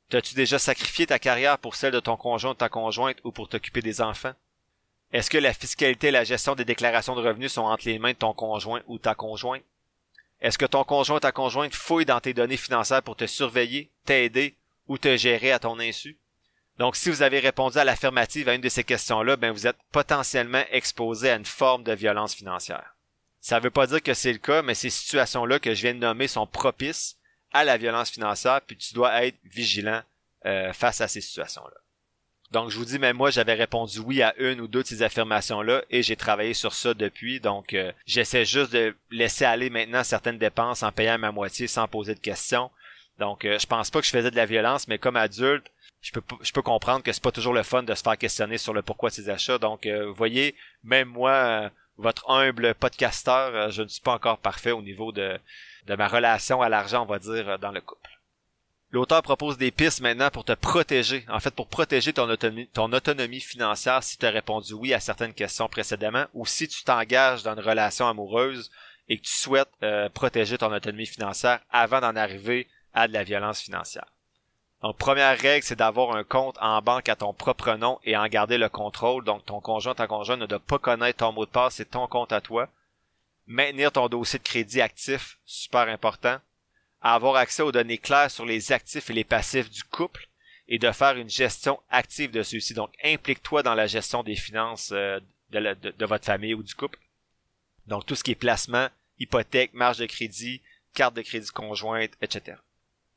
[0.09, 3.47] T'as-tu déjà sacrifié ta carrière pour celle de ton conjoint ou ta conjointe ou pour
[3.47, 4.33] t'occuper des enfants?
[5.13, 8.13] Est-ce que la fiscalité et la gestion des déclarations de revenus sont entre les mains
[8.13, 9.63] de ton conjoint ou ta conjointe?
[10.41, 13.89] Est-ce que ton conjoint ou ta conjointe fouille dans tes données financières pour te surveiller,
[14.05, 14.55] t'aider
[14.87, 16.17] ou te gérer à ton insu?
[16.79, 19.77] Donc, si vous avez répondu à l'affirmative à une de ces questions-là, ben vous êtes
[19.91, 22.95] potentiellement exposé à une forme de violence financière.
[23.41, 25.93] Ça ne veut pas dire que c'est le cas, mais ces situations-là que je viens
[25.93, 27.18] de nommer sont propices
[27.51, 30.01] à la violence financière, puis tu dois être vigilant
[30.45, 31.77] euh, face à ces situations-là.
[32.51, 35.03] Donc, je vous dis, mais moi, j'avais répondu oui à une ou deux de ces
[35.03, 37.39] affirmations-là et j'ai travaillé sur ça depuis.
[37.39, 41.87] Donc, euh, j'essaie juste de laisser aller maintenant certaines dépenses en payant ma moitié sans
[41.87, 42.71] poser de questions.
[43.19, 45.67] Donc, euh, je pense pas que je faisais de la violence, mais comme adulte,
[46.01, 48.57] je peux, je peux comprendre que c'est pas toujours le fun de se faire questionner
[48.57, 49.59] sur le pourquoi de ces achats.
[49.59, 54.71] Donc, euh, vous voyez, même moi, votre humble podcasteur, je ne suis pas encore parfait
[54.71, 55.37] au niveau de,
[55.89, 58.11] de ma relation à l'argent, on va dire, dans le couple.
[58.91, 62.91] L'auteur propose des pistes maintenant pour te protéger, en fait pour protéger ton autonomie, ton
[62.93, 67.43] autonomie financière si tu as répondu oui à certaines questions précédemment ou si tu t'engages
[67.43, 68.71] dans une relation amoureuse
[69.09, 73.23] et que tu souhaites euh, protéger ton autonomie financière avant d'en arriver à de la
[73.23, 74.07] violence financière.
[74.81, 78.27] Donc première règle, c'est d'avoir un compte en banque à ton propre nom et en
[78.27, 79.23] garder le contrôle.
[79.23, 82.07] Donc ton conjoint, ta conjointe ne doit pas connaître ton mot de passe, c'est ton
[82.07, 82.69] compte à toi.
[83.49, 86.39] Maintenir ton dossier de crédit actif, super important
[87.01, 90.27] avoir accès aux données claires sur les actifs et les passifs du couple
[90.67, 92.73] et de faire une gestion active de ceux-ci.
[92.73, 95.19] Donc, implique-toi dans la gestion des finances euh,
[95.51, 96.99] de, de, votre famille ou du couple.
[97.87, 98.87] Donc, tout ce qui est placement,
[99.17, 100.61] hypothèque, marge de crédit,
[100.93, 102.57] carte de crédit conjointe, etc.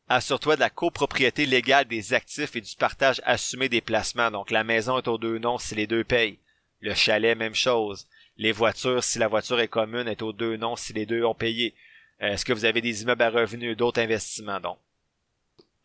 [0.08, 4.30] Assure-toi de la copropriété légale des actifs et du partage assumé des placements.
[4.30, 6.38] Donc, la maison est aux deux noms si les deux payent.
[6.80, 8.06] Le chalet, même chose.
[8.36, 11.34] Les voitures, si la voiture est commune, est aux deux noms si les deux ont
[11.34, 11.74] payé.
[12.22, 14.78] Euh, est-ce que vous avez des immeubles à revenus, d'autres investissements donc?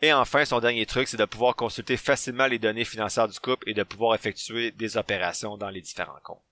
[0.02, 3.68] Et enfin, son dernier truc, c'est de pouvoir consulter facilement les données financières du couple
[3.70, 6.44] et de pouvoir effectuer des opérations dans les différents comptes.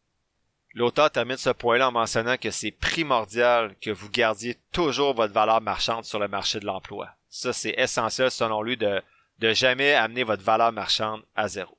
[0.74, 5.62] L'auteur termine ce point-là en mentionnant que c'est primordial que vous gardiez toujours votre valeur
[5.62, 7.12] marchande sur le marché de l'emploi.
[7.30, 9.02] Ça, c'est essentiel selon lui de,
[9.40, 11.75] de jamais amener votre valeur marchande à zéro.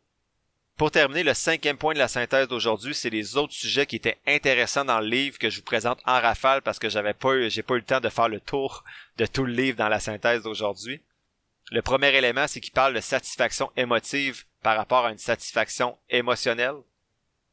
[0.77, 4.18] Pour terminer, le cinquième point de la synthèse d'aujourd'hui, c'est les autres sujets qui étaient
[4.27, 7.62] intéressants dans le livre que je vous présente en rafale parce que j'avais pas j'ai
[7.62, 8.85] pas eu le temps de faire le tour
[9.16, 11.01] de tout le livre dans la synthèse d'aujourd'hui.
[11.70, 16.77] Le premier élément, c'est qu'il parle de satisfaction émotive par rapport à une satisfaction émotionnelle.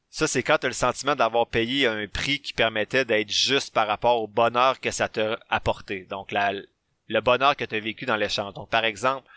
[0.10, 3.74] Ça, c'est quand tu as le sentiment d'avoir payé un prix qui permettait d'être juste
[3.74, 6.02] par rapport au bonheur que ça t'a apporté.
[6.10, 8.54] Donc, la, le bonheur que tu as vécu dans l'échange.
[8.54, 9.28] Donc, par exemple,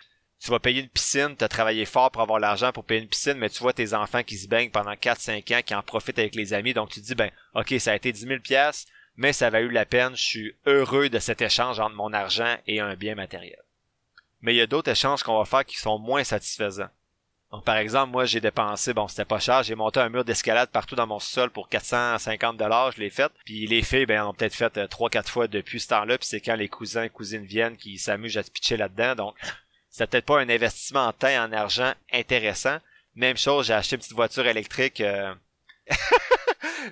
[0.41, 3.09] tu vas payer une piscine, tu as travaillé fort pour avoir l'argent pour payer une
[3.09, 6.19] piscine, mais tu vois tes enfants qui se baignent pendant 4-5 ans, qui en profitent
[6.19, 8.87] avec les amis, donc tu te dis, ben, ok, ça a été 10 000 pièces,
[9.17, 12.57] mais ça va eu la peine, je suis heureux de cet échange entre mon argent
[12.67, 13.63] et un bien matériel.
[14.43, 16.91] Mais il y a d'autres échanges qu'on va faire qui sont moins satisfaisants.
[17.53, 20.69] Donc, par exemple, moi, j'ai dépensé, bon, c'était pas cher, j'ai monté un mur d'escalade
[20.71, 23.33] partout dans mon sol pour 450 dollars, je l'ai fait.
[23.45, 26.27] Puis les filles, ben, ont peut-être fait 3 euh, quatre fois depuis ce temps-là, puis
[26.27, 29.15] c'est quand les cousins cousines viennent qui s'amusent à se pitcher là-dedans.
[29.15, 29.37] Donc,
[29.97, 32.77] c'est peut-être pas un investissement en temps et en argent intéressant.
[33.15, 35.01] Même chose, j'ai acheté une petite voiture électrique.
[35.01, 35.35] Euh,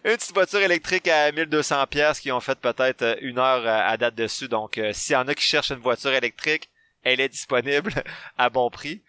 [0.06, 3.94] une petite voiture électrique à 1200 pièces qui ont fait peut-être euh, une heure à
[3.98, 4.48] date dessus.
[4.48, 6.70] Donc, s'il y en a qui cherchent une voiture électrique,
[7.02, 7.92] elle est disponible
[8.38, 9.02] à bon prix.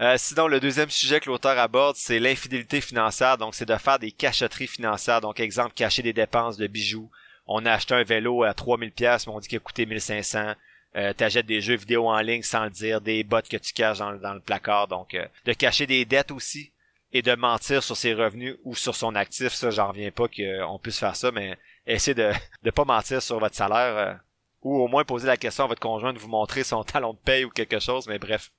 [0.00, 3.38] Euh, sinon, le deuxième sujet que l'auteur aborde, c'est l'infidélité financière.
[3.38, 5.20] Donc, c'est de faire des cachotteries financières.
[5.20, 7.10] Donc, exemple, cacher des dépenses de bijoux.
[7.48, 10.54] On a acheté un vélo à 3000 pièces, mais on dit qu'il a coûté 1500.
[10.96, 13.98] Euh, t'achètes des jeux vidéo en ligne sans le dire, des bottes que tu caches
[13.98, 14.88] dans, le placard.
[14.88, 16.72] Donc, euh, de cacher des dettes aussi
[17.12, 19.52] et de mentir sur ses revenus ou sur son actif.
[19.52, 22.30] Ça, j'en reviens pas qu'on puisse faire ça, mais essayez de
[22.62, 24.14] ne pas mentir sur votre salaire euh,
[24.62, 27.18] ou au moins poser la question à votre conjoint de vous montrer son talon de
[27.18, 28.06] paye ou quelque chose.
[28.08, 28.50] Mais bref,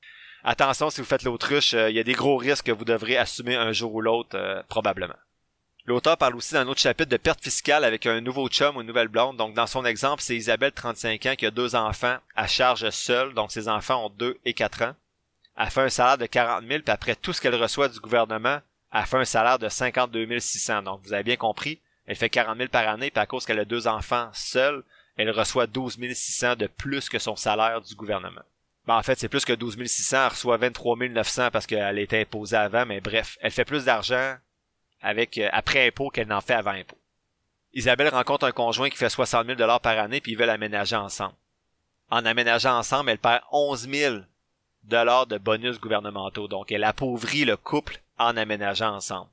[0.44, 3.18] attention si vous faites l'autruche, euh, il y a des gros risques que vous devrez
[3.18, 5.16] assumer un jour ou l'autre, euh, probablement.
[5.88, 8.88] L'auteur parle aussi dans autre chapitre de perte fiscale avec un nouveau chum ou une
[8.88, 9.38] nouvelle blonde.
[9.38, 13.34] Donc, dans son exemple, c'est Isabelle, 35 ans, qui a deux enfants à charge seule.
[13.34, 14.96] Donc, ses enfants ont 2 et 4 ans.
[15.56, 18.60] Elle fait un salaire de 40 000, puis après tout ce qu'elle reçoit du gouvernement,
[18.94, 20.84] elle fait un salaire de 52 600.
[20.84, 23.60] Donc, vous avez bien compris, elle fait 40 000 par année, puis à cause qu'elle
[23.60, 24.84] a deux enfants seuls,
[25.16, 28.44] elle reçoit 12 600 de plus que son salaire du gouvernement.
[28.88, 30.18] Ben, en fait, c'est plus que 12 600.
[30.18, 34.36] Elle reçoit 23 900 parce qu'elle était imposée avant, mais bref, elle fait plus d'argent
[35.08, 36.98] avec euh, après impôt qu'elle n'en fait avant impôt.
[37.74, 40.98] Isabelle rencontre un conjoint qui fait 60 000 dollars par année puis ils veulent aménager
[40.98, 41.36] ensemble.
[42.10, 44.16] En aménageant ensemble, elle perd 11 000
[44.84, 46.48] dollars de bonus gouvernementaux.
[46.48, 49.30] Donc, elle appauvrit le couple en aménageant ensemble.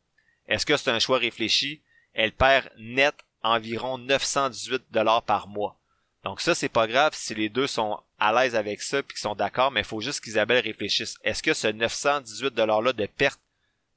[0.46, 1.80] Est-ce que c'est un choix réfléchi?
[2.12, 5.76] Elle perd net environ 918 dollars par mois.
[6.22, 9.22] Donc ça, c'est pas grave si les deux sont à l'aise avec ça puis qu'ils
[9.22, 11.16] sont d'accord, mais il faut juste qu'Isabelle réfléchisse.
[11.22, 13.40] Est-ce que ce 918 $-là de perte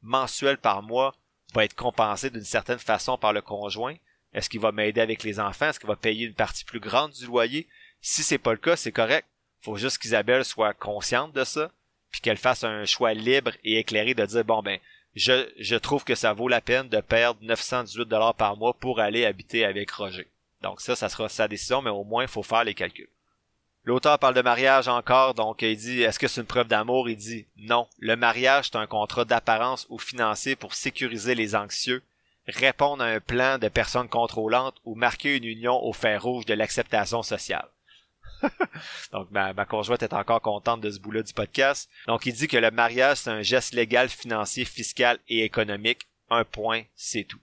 [0.01, 1.15] mensuelle par mois
[1.53, 3.95] va être compensé d'une certaine façon par le conjoint?
[4.33, 5.69] Est-ce qu'il va m'aider avec les enfants?
[5.69, 7.67] Est-ce qu'il va payer une partie plus grande du loyer?
[8.01, 9.27] Si c'est pas le cas, c'est correct.
[9.61, 11.71] Faut juste qu'Isabelle soit consciente de ça,
[12.11, 14.79] puis qu'elle fasse un choix libre et éclairé de dire bon ben
[15.15, 18.99] je, je trouve que ça vaut la peine de perdre 918 dollars par mois pour
[18.99, 20.27] aller habiter avec Roger.
[20.61, 23.09] Donc ça, ça sera sa décision, mais au moins, il faut faire les calculs.
[23.88, 27.07] L'auteur parle de mariage encore, donc il dit est-ce que c'est une preuve d'amour?
[27.09, 27.88] Il dit non.
[27.99, 32.03] Le mariage, c'est un contrat d'apparence ou financier pour sécuriser les anxieux,
[32.49, 36.53] répondre à un plan de personnes contrôlantes ou marquer une union au fer rouge de
[36.53, 37.69] l'acceptation sociale.
[39.13, 41.89] donc ma, ma, conjointe est encore contente de ce bout-là du podcast.
[42.07, 46.09] Donc il dit que le mariage, c'est un geste légal, financier, fiscal et économique.
[46.29, 47.39] Un point, c'est tout.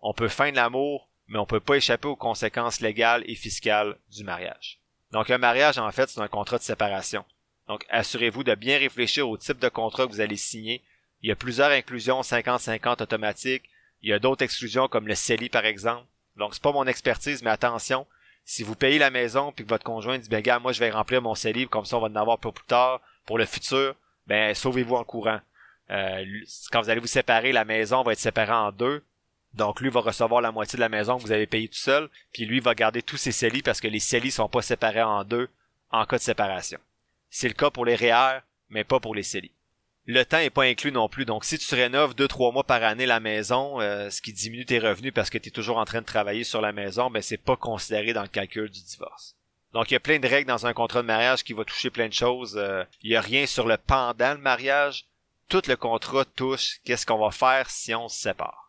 [0.00, 4.24] On peut feindre l'amour, mais on peut pas échapper aux conséquences légales et fiscales du
[4.24, 4.80] mariage.
[5.12, 7.24] Donc un mariage, en fait, c'est un contrat de séparation.
[7.68, 10.82] Donc assurez-vous de bien réfléchir au type de contrat que vous allez signer.
[11.22, 13.64] Il y a plusieurs inclusions 50-50 automatiques.
[14.02, 16.06] Il y a d'autres exclusions comme le CELI par exemple.
[16.36, 18.06] Donc c'est pas mon expertise, mais attention,
[18.44, 21.22] si vous payez la maison puis votre conjoint dit ben gars, moi je vais remplir
[21.22, 23.94] mon CELI, comme ça on va en avoir pour plus tard, pour le futur,
[24.26, 25.40] ben sauvez-vous en courant.
[25.90, 26.24] Euh,
[26.70, 29.02] quand vous allez vous séparer, la maison va être séparée en deux.
[29.56, 32.10] Donc lui va recevoir la moitié de la maison que vous avez payé tout seul,
[32.32, 35.24] puis lui va garder tous ses CELI parce que les CELI sont pas séparés en
[35.24, 35.48] deux
[35.90, 36.78] en cas de séparation.
[37.30, 39.52] C'est le cas pour les REER, mais pas pour les CELI.
[40.04, 42.82] Le temps est pas inclus non plus, donc si tu rénoves deux trois mois par
[42.84, 45.84] année la maison, euh, ce qui diminue tes revenus parce que tu es toujours en
[45.84, 49.36] train de travailler sur la maison, ben c'est pas considéré dans le calcul du divorce.
[49.72, 51.90] Donc il y a plein de règles dans un contrat de mariage qui va toucher
[51.90, 52.56] plein de choses.
[52.56, 55.06] Euh, il y a rien sur le pendant le mariage.
[55.48, 58.65] Tout le contrat touche qu'est-ce qu'on va faire si on se sépare.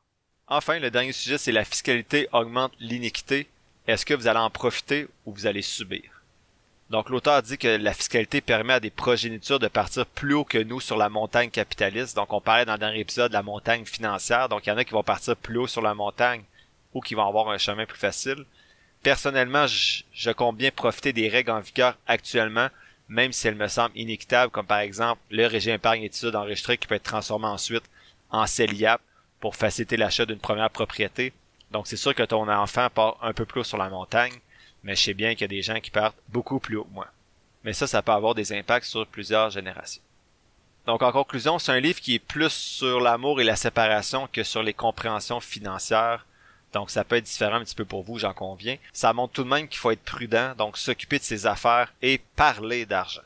[0.49, 3.47] Enfin, le dernier sujet, c'est la fiscalité augmente l'iniquité.
[3.85, 6.03] Est-ce que vous allez en profiter ou vous allez subir?
[6.89, 10.57] Donc l'auteur dit que la fiscalité permet à des progénitures de partir plus haut que
[10.57, 12.15] nous sur la montagne capitaliste.
[12.15, 14.47] Donc on parlait dans le dernier épisode de la montagne financière.
[14.47, 16.43] Donc il y en a qui vont partir plus haut sur la montagne
[16.93, 18.45] ou qui vont avoir un chemin plus facile.
[19.03, 22.69] Personnellement, je, compte bien profiter des règles en vigueur actuellement,
[23.09, 26.87] même si elles me semblent inéquitables, comme par exemple le régime épargne études enregistré qui
[26.87, 27.83] peut être transformé ensuite
[28.29, 29.01] en CELIAP
[29.39, 31.33] pour faciliter l'achat d'une première propriété.
[31.71, 34.33] Donc c'est sûr que ton enfant part un peu plus haut sur la montagne,
[34.83, 36.93] mais je sais bien qu'il y a des gens qui partent beaucoup plus haut que
[36.93, 37.07] moi.
[37.63, 40.01] Mais ça, ça peut avoir des impacts sur plusieurs générations.
[40.85, 44.43] Donc en conclusion, c'est un livre qui est plus sur l'amour et la séparation que
[44.43, 46.25] sur les compréhensions financières.
[46.71, 48.77] Donc ça peut être différent un petit peu pour vous, j'en conviens.
[48.93, 52.21] Ça montre tout de même qu'il faut être prudent, donc s'occuper de ses affaires et
[52.37, 53.21] parler d'argent.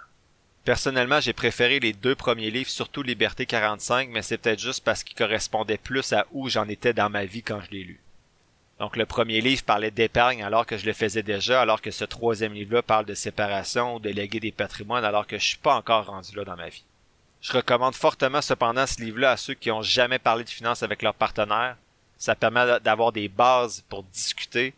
[0.64, 5.03] Personnellement, j'ai préféré les deux premiers livres, surtout Liberté 45, mais c'est peut-être juste parce
[5.03, 7.99] qu'ils correspondaient plus à où j'en étais dans ma vie quand je l'ai lu.
[8.78, 12.05] Donc le premier livre parlait d'épargne alors que je le faisais déjà, alors que ce
[12.05, 15.76] troisième livre-là parle de séparation ou de léguer des patrimoines alors que je suis pas
[15.76, 16.84] encore rendu là dans ma vie.
[17.41, 21.01] Je recommande fortement cependant ce livre-là à ceux qui ont jamais parlé de finances avec
[21.01, 21.76] leur partenaire.
[22.18, 24.76] Ça permet d'avoir des bases pour discuter.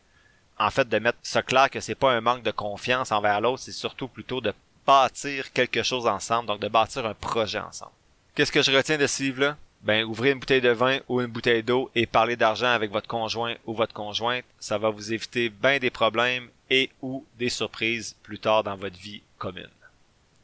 [0.58, 3.64] En fait, de mettre ça clair que c'est pas un manque de confiance envers l'autre,
[3.64, 4.54] c'est surtout plutôt de
[4.86, 7.92] bâtir quelque chose ensemble, donc de bâtir un projet ensemble.
[8.36, 9.58] Qu'est-ce que je retiens de ce livre-là?
[9.82, 13.08] Ben, ouvrez une bouteille de vin ou une bouteille d'eau et parler d'argent avec votre
[13.08, 14.46] conjoint ou votre conjointe.
[14.60, 18.98] Ça va vous éviter bien des problèmes et ou des surprises plus tard dans votre
[18.98, 19.68] vie commune.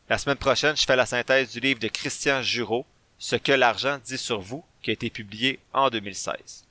[0.09, 2.85] La semaine prochaine, je fais la synthèse du livre de Christian Jureau,
[3.17, 6.65] Ce que l'argent dit sur vous, qui a été publié en 2016.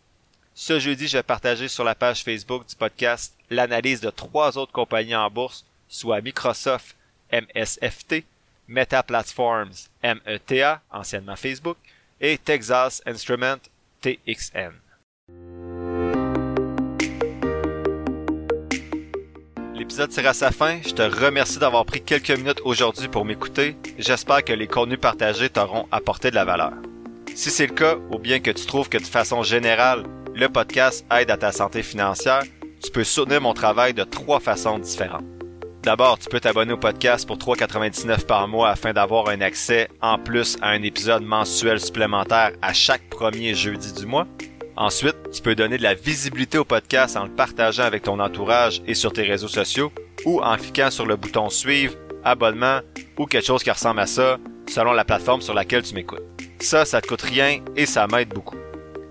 [0.54, 4.72] Ce jeudi, je vais partager sur la page Facebook du podcast l'analyse de trois autres
[4.72, 6.96] compagnies en bourse, soit Microsoft,
[7.32, 8.24] MSFT,
[8.68, 11.76] Meta Platforms, META, anciennement Facebook,
[12.20, 13.58] et Texas Instrument,
[14.00, 14.72] TXN.
[19.74, 20.80] L'épisode tire à sa fin.
[20.82, 23.76] Je te remercie d'avoir pris quelques minutes aujourd'hui pour m'écouter.
[23.96, 26.72] J'espère que les contenus partagés t'auront apporté de la valeur.
[27.34, 30.02] Si c'est le cas, ou bien que tu trouves que de façon générale,
[30.34, 32.42] le podcast aide à ta santé financière,
[32.82, 35.37] tu peux soutenir mon travail de trois façons différentes.
[35.88, 40.18] D'abord, tu peux t'abonner au podcast pour 3,99 par mois afin d'avoir un accès en
[40.18, 44.26] plus à un épisode mensuel supplémentaire à chaque premier jeudi du mois.
[44.76, 48.82] Ensuite, tu peux donner de la visibilité au podcast en le partageant avec ton entourage
[48.86, 49.90] et sur tes réseaux sociaux
[50.26, 52.80] ou en cliquant sur le bouton suivre, abonnement
[53.16, 54.36] ou quelque chose qui ressemble à ça
[54.68, 56.20] selon la plateforme sur laquelle tu m'écoutes.
[56.60, 58.58] Ça, ça te coûte rien et ça m'aide beaucoup.